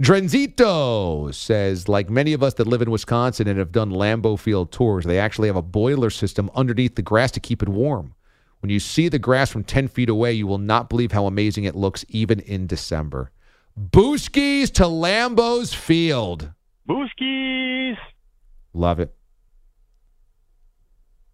[0.00, 4.70] Drenzito says, like many of us that live in Wisconsin and have done Lambeau Field
[4.70, 8.14] tours, they actually have a boiler system underneath the grass to keep it warm.
[8.60, 11.64] When you see the grass from 10 feet away, you will not believe how amazing
[11.64, 13.32] it looks even in December.
[13.78, 16.50] Booskies to Lambeau's Field.
[16.88, 17.96] Booskies.
[18.72, 19.14] Love it.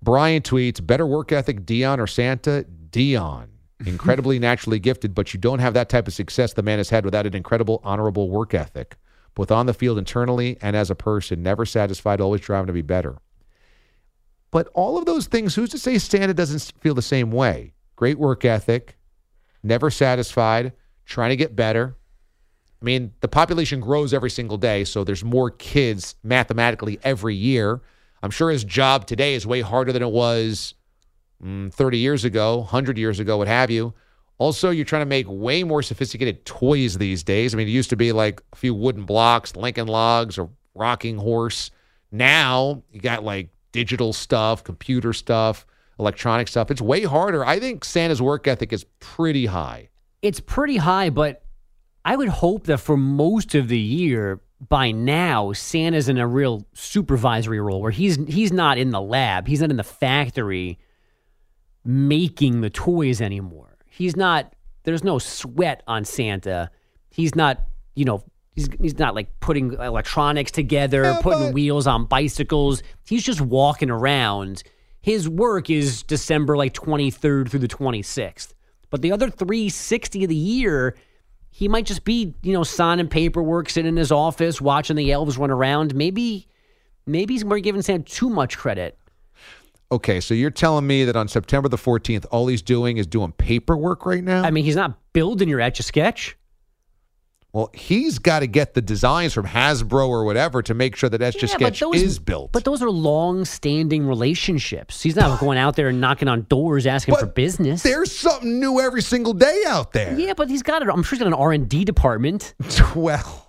[0.02, 2.66] Brian tweets, better work ethic, Deion or Santa?
[2.90, 3.48] Deion.
[3.86, 7.04] Incredibly naturally gifted, but you don't have that type of success the man has had
[7.04, 8.96] without an incredible, honorable work ethic,
[9.34, 12.82] both on the field internally and as a person, never satisfied, always striving to be
[12.82, 13.18] better.
[14.50, 17.74] But all of those things, who's to say Santa doesn't feel the same way?
[17.96, 18.96] Great work ethic,
[19.62, 20.72] never satisfied,
[21.04, 21.96] trying to get better.
[22.80, 27.82] I mean, the population grows every single day, so there's more kids mathematically every year.
[28.22, 30.74] I'm sure his job today is way harder than it was
[31.42, 33.94] mm, 30 years ago, 100 years ago, what have you.
[34.38, 37.54] Also, you're trying to make way more sophisticated toys these days.
[37.54, 41.16] I mean, it used to be like a few wooden blocks, Lincoln logs, or rocking
[41.16, 41.70] horse.
[42.10, 45.66] Now you got like digital stuff, computer stuff,
[45.98, 46.70] electronic stuff.
[46.70, 47.44] It's way harder.
[47.44, 49.88] I think Santa's work ethic is pretty high.
[50.22, 51.44] It's pretty high, but
[52.04, 56.66] I would hope that for most of the year, by now, Santa's in a real
[56.72, 60.78] supervisory role where he's he's not in the lab, he's not in the factory
[61.84, 63.76] making the toys anymore.
[63.86, 64.54] He's not.
[64.84, 66.70] There's no sweat on Santa.
[67.10, 67.62] He's not.
[67.94, 68.24] You know.
[68.54, 72.84] He's, he's not like putting electronics together, putting wheels on bicycles.
[73.04, 74.62] He's just walking around.
[75.00, 78.54] His work is December like 23rd through the 26th.
[78.90, 80.96] But the other 360 of the year,
[81.50, 85.36] he might just be, you know, signing paperwork, sitting in his office, watching the elves
[85.36, 85.96] run around.
[85.96, 86.46] Maybe,
[87.06, 88.96] maybe we're giving Santa too much credit.
[89.92, 93.32] Okay, so you're telling me that on September the 14th, all he's doing is doing
[93.32, 94.42] paperwork right now?
[94.42, 96.36] I mean, he's not building your etch a sketch.
[97.52, 101.22] Well, he's got to get the designs from Hasbro or whatever to make sure that
[101.22, 102.50] Etch a Sketch those- is built.
[102.50, 105.00] But those are long-standing relationships.
[105.00, 107.84] He's not going out there and knocking on doors asking for business.
[107.84, 110.18] There's something new every single day out there.
[110.18, 110.88] Yeah, but he's got it.
[110.88, 112.54] I'm sure he's got an R and D department.
[112.96, 113.48] well,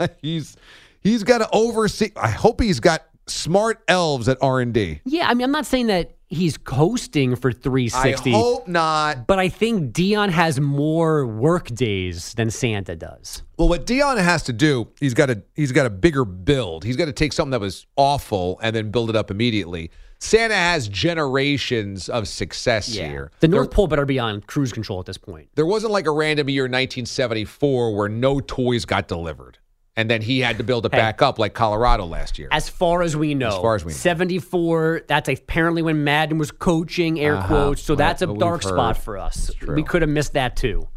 [0.20, 0.56] he's
[1.00, 2.10] he's got to oversee.
[2.16, 5.00] I hope he's got smart elves at R and D.
[5.04, 8.30] Yeah, I mean, I'm not saying that he's coasting for 360.
[8.30, 9.26] I hope not.
[9.26, 13.42] But I think Deion has more work days than Santa does.
[13.58, 16.84] Well, what Deion has to do, he's got a he's got a bigger build.
[16.84, 19.90] He's got to take something that was awful and then build it up immediately.
[20.18, 23.30] Santa has generations of success here.
[23.40, 25.50] The North Pole better be on cruise control at this point.
[25.56, 29.58] There wasn't like a random year 1974 where no toys got delivered.
[29.98, 30.98] And then he had to build it Hey.
[30.98, 32.48] back up like Colorado last year.
[32.52, 33.96] As far as we know, As far as we know.
[33.96, 37.46] 74, that's apparently when Madden was coaching, air Uh-huh.
[37.46, 37.82] quotes.
[37.82, 39.50] So Well, that's a dark spot for us.
[39.66, 40.88] We could have missed that too.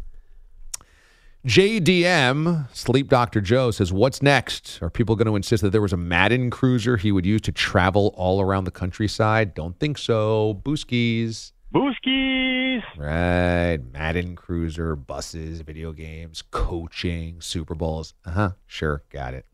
[1.46, 4.78] JDM, Sleep Doctor Joe, says, What's next?
[4.82, 7.52] Are people going to insist that there was a Madden cruiser he would use to
[7.52, 9.54] travel all around the countryside?
[9.54, 10.60] Don't think so.
[10.62, 11.52] Booskies.
[11.74, 12.49] Booskies.
[12.96, 13.78] Right.
[13.92, 18.14] Madden cruiser, buses, video games, coaching, Super Bowls.
[18.24, 18.50] Uh huh.
[18.66, 19.02] Sure.
[19.10, 19.46] Got it.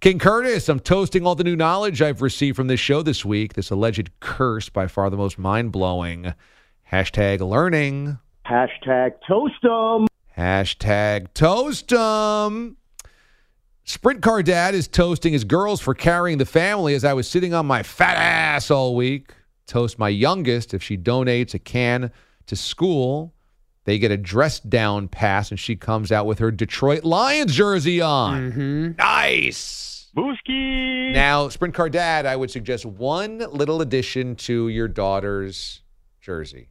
[0.00, 3.54] King Curtis, I'm toasting all the new knowledge I've received from this show this week.
[3.54, 6.34] This alleged curse, by far the most mind blowing.
[6.92, 8.18] Hashtag learning.
[8.46, 10.06] Hashtag toast 'em.
[10.36, 12.76] Hashtag toast 'em.
[13.84, 17.54] Sprint Car Dad is toasting his girls for carrying the family as I was sitting
[17.54, 19.32] on my fat ass all week.
[19.66, 22.10] Toast my youngest if she donates a can
[22.46, 23.34] to school.
[23.84, 28.00] They get a dress down pass and she comes out with her Detroit Lions jersey
[28.00, 28.52] on.
[28.52, 28.92] Mm-hmm.
[28.98, 30.08] Nice.
[30.16, 31.12] Booski.
[31.12, 35.82] Now, Sprint Car Dad, I would suggest one little addition to your daughter's
[36.20, 36.68] jersey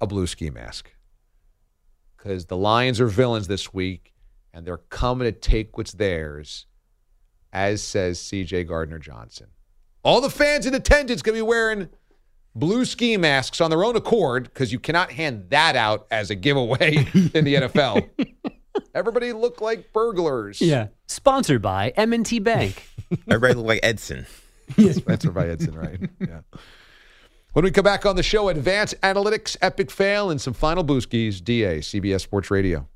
[0.00, 0.92] a blue ski mask.
[2.16, 4.14] Because the Lions are villains this week
[4.52, 6.66] and they're coming to take what's theirs,
[7.52, 9.48] as says CJ Gardner Johnson.
[10.02, 11.88] All the fans in attendance going to be wearing
[12.58, 16.34] blue ski masks on their own accord because you cannot hand that out as a
[16.34, 16.96] giveaway
[17.34, 18.08] in the NFL.
[18.94, 20.60] Everybody look like burglars.
[20.60, 20.88] Yeah.
[21.06, 22.88] Sponsored by M&T Bank.
[23.30, 24.26] Everybody look like Edson.
[24.92, 26.00] Sponsored by Edson, right?
[26.20, 26.40] Yeah.
[27.54, 31.42] When we come back on the show, advanced analytics, epic fail, and some final booskies.
[31.42, 32.86] DA, CBS Sports Radio.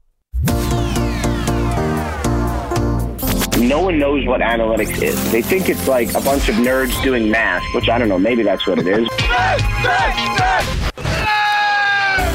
[3.62, 5.30] No one knows what analytics is.
[5.30, 8.42] They think it's like a bunch of nerds doing math, which I don't know, maybe
[8.42, 9.08] that's what it is.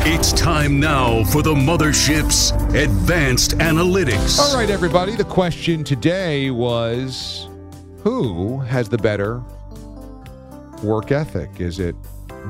[0.10, 4.40] It's time now for the mothership's advanced analytics.
[4.40, 5.18] All right, everybody.
[5.18, 7.50] The question today was
[8.04, 9.44] who has the better
[10.82, 11.60] work ethic?
[11.60, 11.98] Is it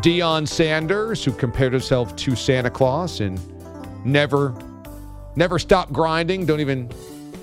[0.01, 3.39] Deion Sanders, who compared himself to Santa Claus and
[4.05, 4.53] never
[5.35, 6.91] never stop grinding, don't even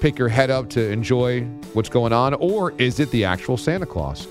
[0.04, 1.40] pick your head up to enjoy
[1.72, 4.28] what's going on, or is it the actual Santa Claus?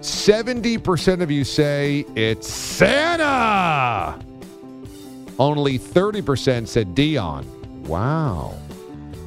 [0.00, 4.18] 70% of you say it's Santa.
[5.38, 7.44] Only 30% said Deion.
[7.86, 8.54] Wow.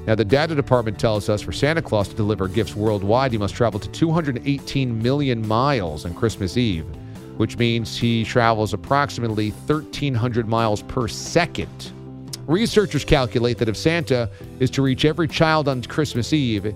[0.07, 3.53] Now, the data department tells us for Santa Claus to deliver gifts worldwide, he must
[3.53, 6.87] travel to 218 million miles on Christmas Eve,
[7.37, 11.91] which means he travels approximately 1,300 miles per second.
[12.47, 14.29] Researchers calculate that if Santa
[14.59, 16.75] is to reach every child on Christmas Eve,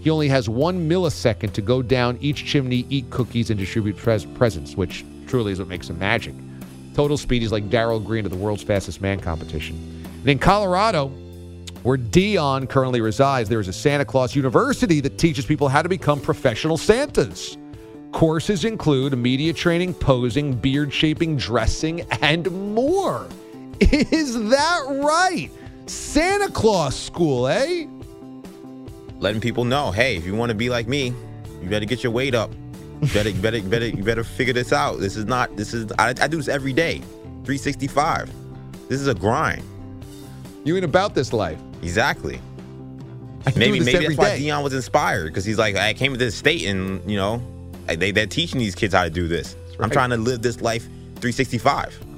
[0.00, 4.24] he only has one millisecond to go down each chimney, eat cookies, and distribute pres-
[4.24, 6.34] presents, which truly is what makes him magic.
[6.94, 9.76] Total speed is like Darrell Green to the world's fastest man competition.
[10.20, 11.08] And in Colorado,
[11.82, 15.88] where Deion currently resides, there is a Santa Claus University that teaches people how to
[15.88, 17.58] become professional Santas.
[18.12, 23.28] Courses include media training, posing, beard shaping, dressing, and more.
[24.12, 25.50] Is that right?
[25.86, 27.86] Santa Claus school, eh?
[29.18, 31.14] Letting people know, hey, if you want to be like me,
[31.62, 32.50] you better get your weight up.
[33.00, 35.00] You better, you better, you better, you better figure this out.
[35.00, 35.56] This is not.
[35.56, 35.90] This is.
[35.98, 36.98] I, I do this every day,
[37.44, 38.30] 365.
[38.88, 39.62] This is a grind.
[40.64, 41.58] You ain't about this life.
[41.82, 42.40] Exactly.
[43.46, 44.42] I maybe maybe that's why day.
[44.42, 47.42] Deion was inspired because he's like, I came to this state and you know,
[47.86, 49.56] they they're teaching these kids how to do this.
[49.78, 50.84] I'm trying to live this life
[51.20, 52.09] 365.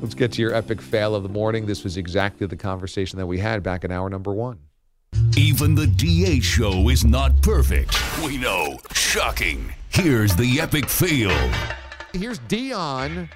[0.00, 1.66] Let's get to your epic fail of the morning.
[1.66, 4.58] This was exactly the conversation that we had back in hour number one.
[5.36, 7.94] Even the DA show is not perfect.
[8.24, 8.78] We know.
[8.92, 9.74] Shocking.
[9.90, 11.36] Here's the epic fail.
[12.14, 13.28] Here's Deion.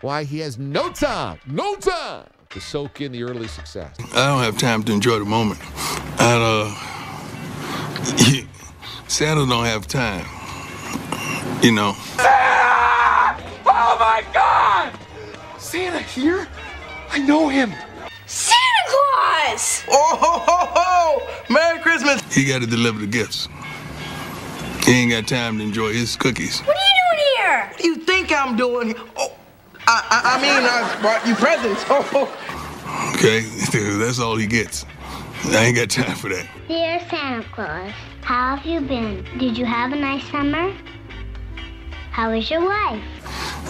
[0.00, 3.96] Why he has no time, no time to soak in the early success.
[4.14, 5.58] I don't have time to enjoy the moment.
[6.20, 6.72] And uh,
[9.08, 10.26] Santa don't have time.
[11.62, 11.94] You know.
[13.78, 15.05] Oh my God!
[15.76, 16.48] Santa here?
[17.10, 17.70] I know him.
[18.24, 18.56] Santa
[18.88, 19.84] Claus!
[19.90, 21.52] Oh ho ho ho!
[21.52, 22.22] Merry Christmas!
[22.34, 23.46] He got to deliver the gifts.
[24.86, 26.60] He ain't got time to enjoy his cookies.
[26.60, 27.68] What are you doing here?
[27.68, 28.94] What do you think I'm doing?
[29.18, 29.36] Oh,
[29.86, 31.84] I, I, I mean, I brought you presents.
[31.90, 33.40] Oh, Okay,
[33.98, 34.86] that's all he gets.
[35.44, 36.48] I ain't got time for that.
[36.68, 39.26] Dear Santa Claus, how have you been?
[39.36, 40.74] Did you have a nice summer?
[42.12, 43.02] How is your wife?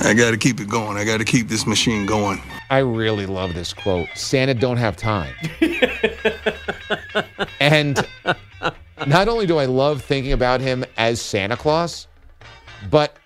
[0.01, 0.97] I got to keep it going.
[0.97, 2.41] I got to keep this machine going.
[2.71, 4.09] I really love this quote.
[4.15, 5.35] Santa don't have time.
[7.61, 8.07] and
[9.07, 12.09] not only do I love thinking about him as Santa Claus,
[12.91, 13.17] but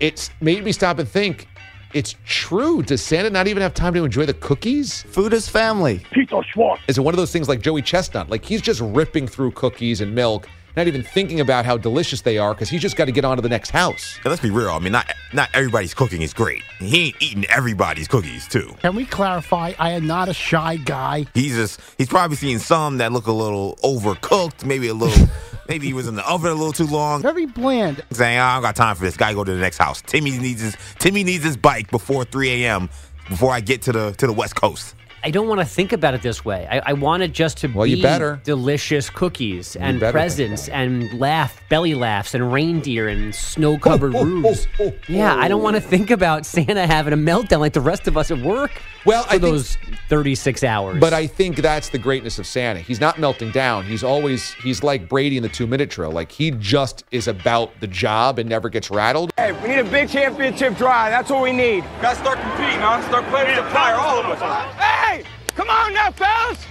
[0.00, 1.46] it's made me stop and think.
[1.94, 2.82] It's true.
[2.82, 5.02] Does Santa not even have time to enjoy the cookies?
[5.04, 6.02] Food is family.
[6.10, 6.82] Peter Schwartz.
[6.86, 8.28] Is it one of those things like Joey Chestnut?
[8.28, 10.48] Like he's just ripping through cookies and milk,
[10.78, 13.36] not even thinking about how delicious they are because he's just got to get on
[13.36, 14.16] to the next house.
[14.16, 14.70] And let's be real.
[14.70, 16.62] I mean, not not everybody's cooking is great.
[16.78, 18.74] He ain't eating everybody's cookies too.
[18.80, 19.72] Can we clarify?
[19.78, 21.26] I am not a shy guy.
[21.34, 25.28] He's just he's probably seen some that look a little overcooked, maybe a little
[25.68, 27.22] maybe he was in the oven a little too long.
[27.22, 28.02] Very bland.
[28.12, 29.16] Saying, "Ah, I don't got time for this.
[29.16, 30.02] Gotta go to the next house.
[30.02, 32.88] Timmy needs his Timmy needs his bike before 3 a.m.
[33.28, 34.94] before I get to the to the West Coast.
[35.24, 36.66] I don't want to think about it this way.
[36.70, 38.40] I, I want it just to Well, be you better.
[38.44, 44.66] delicious cookies and presents and laugh, belly laughs and reindeer and snow covered roofs.
[45.08, 48.16] Yeah, I don't want to think about Santa having a meltdown like the rest of
[48.16, 48.70] us at work.
[49.04, 49.76] Well, for I think- those
[50.08, 51.00] 36 hours.
[51.00, 52.80] But I think that's the greatness of Santa.
[52.80, 53.84] He's not melting down.
[53.84, 56.12] He's always he's like Brady in the two minute drill.
[56.12, 59.32] Like he just is about the job and never gets rattled.
[59.36, 61.10] Hey, we need a big championship drive.
[61.10, 61.84] That's what we need.
[62.00, 63.02] Gotta start competing, huh?
[63.08, 64.74] Start playing with the fire, all of us.
[64.78, 65.17] Hey,
[65.58, 66.64] come on now, fellas.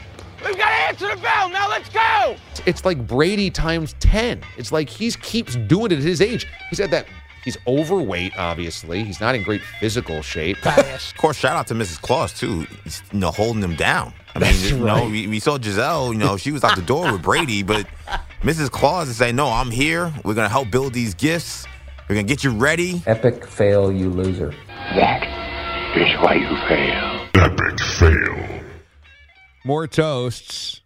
[0.46, 1.50] We've got to answer the bell.
[1.50, 2.38] Now let's go.
[2.66, 4.42] It's like Brady times 10.
[4.58, 6.48] It's like he keeps doing it at his age.
[6.70, 7.06] He's at that
[7.44, 9.04] he's overweight, obviously.
[9.04, 10.58] He's not in great physical shape.
[10.68, 12.02] Of course, shout out to Mrs.
[12.02, 12.66] Claus too.
[12.84, 14.14] He's, you know, holding him down.
[14.36, 15.12] I mean, That's you know, right.
[15.12, 16.14] we, we saw Gisele.
[16.14, 17.88] You know, she was out the door with Brady, but
[18.42, 18.72] Mrs.
[18.72, 20.14] Claus is saying, "No, I'm here.
[20.24, 21.66] We're gonna help build these gifts.
[22.08, 23.02] We're going to get you ready.
[23.06, 24.54] Epic fail, you loser.
[24.96, 25.24] That
[25.98, 27.28] is why you fail.
[27.34, 28.57] Epic fail.
[29.68, 30.80] More toasts.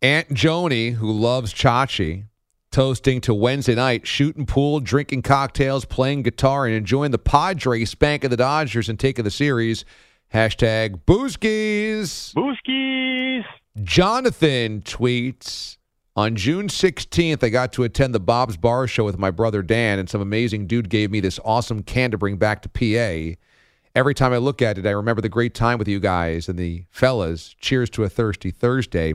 [0.00, 2.26] Aunt Joni, who loves Chachi,
[2.70, 8.30] toasting to Wednesday night, shooting pool, drinking cocktails, playing guitar, and enjoying the Padres spanking
[8.30, 9.84] the Dodgers and taking the series.
[10.32, 12.32] Hashtag Booskies.
[12.34, 13.44] Booskies.
[13.82, 15.76] Jonathan tweets
[16.14, 19.98] on June 16th, I got to attend the Bob's Bar Show with my brother Dan,
[19.98, 23.36] and some amazing dude gave me this awesome can to bring back to PA.
[23.94, 26.58] Every time I look at it, I remember the great time with you guys and
[26.58, 27.54] the fellas.
[27.60, 29.14] Cheers to a thirsty Thursday.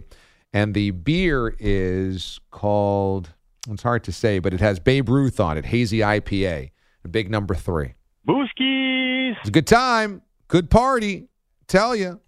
[0.51, 3.34] And the beer is called,
[3.69, 6.71] it's hard to say, but it has Babe Ruth on it, Hazy IPA,
[7.11, 7.93] big number three.
[8.28, 9.36] Booskies.
[9.39, 11.28] It's a good time, good party.
[11.67, 12.19] Tell you,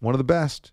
[0.00, 0.72] one of the best.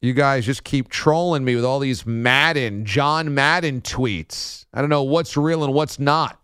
[0.00, 4.66] You guys just keep trolling me with all these Madden, John Madden tweets.
[4.74, 6.40] I don't know what's real and what's not.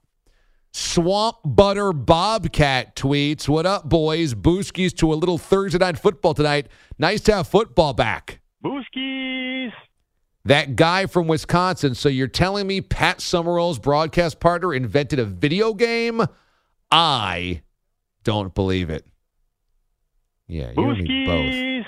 [0.78, 4.32] Swamp Butter Bobcat tweets, What up, boys?
[4.34, 6.68] Booskies to a little Thursday night football tonight.
[7.00, 8.40] Nice to have football back.
[8.64, 9.72] Booskies.
[10.44, 11.96] That guy from Wisconsin.
[11.96, 16.22] So you're telling me Pat Summerall's broadcast partner invented a video game?
[16.92, 17.62] I
[18.22, 19.04] don't believe it.
[20.46, 21.86] Yeah, you and me both.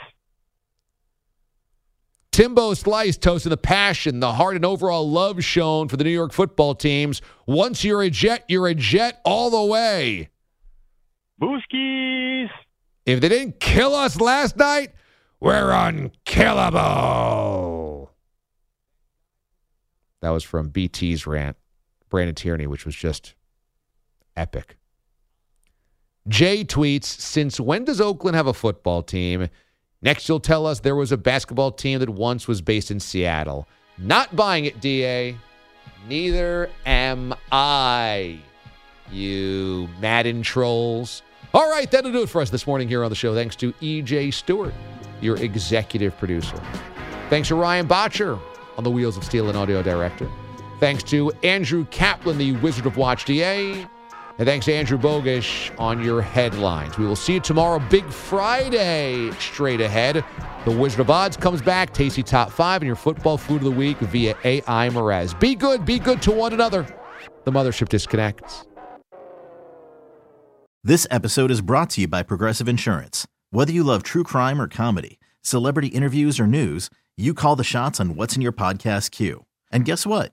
[2.33, 6.33] Timbo Slice toasting the passion, the heart, and overall love shown for the New York
[6.33, 7.21] football teams.
[7.47, 10.29] Once you're a Jet, you're a Jet all the way.
[11.43, 12.49] Booskies.
[13.05, 14.93] If they didn't kill us last night,
[15.41, 18.13] we're unkillable.
[20.23, 21.57] That was from BT's rant,
[22.11, 23.35] Brandon Tierney, which was just
[24.37, 24.77] epic.
[26.29, 29.49] Jay tweets Since when does Oakland have a football team?
[30.03, 33.69] Next, you'll tell us there was a basketball team that once was based in Seattle.
[33.99, 35.37] Not buying it, DA.
[36.09, 38.39] Neither am I.
[39.13, 41.23] You Madden trolls.
[41.53, 43.35] All right, that'll do it for us this morning here on the show.
[43.35, 44.73] Thanks to EJ Stewart,
[45.21, 46.59] your executive producer.
[47.29, 48.39] Thanks to Ryan Botcher
[48.79, 50.31] on the Wheels of Steel and audio director.
[50.79, 53.87] Thanks to Andrew Kaplan, the Wizard of Watch DA.
[54.41, 56.97] And thanks Andrew Bogish on your headlines.
[56.97, 60.25] We will see you tomorrow, Big Friday, straight ahead.
[60.65, 63.71] The Wizard of Odds comes back, Tasty Top 5, and your football food of the
[63.71, 65.39] week via AI Merez.
[65.39, 66.87] Be good, be good to one another.
[67.45, 68.65] The Mothership disconnects.
[70.83, 73.27] This episode is brought to you by Progressive Insurance.
[73.51, 76.89] Whether you love true crime or comedy, celebrity interviews or news,
[77.19, 79.45] you call the shots on what's in your podcast queue.
[79.71, 80.33] And guess what?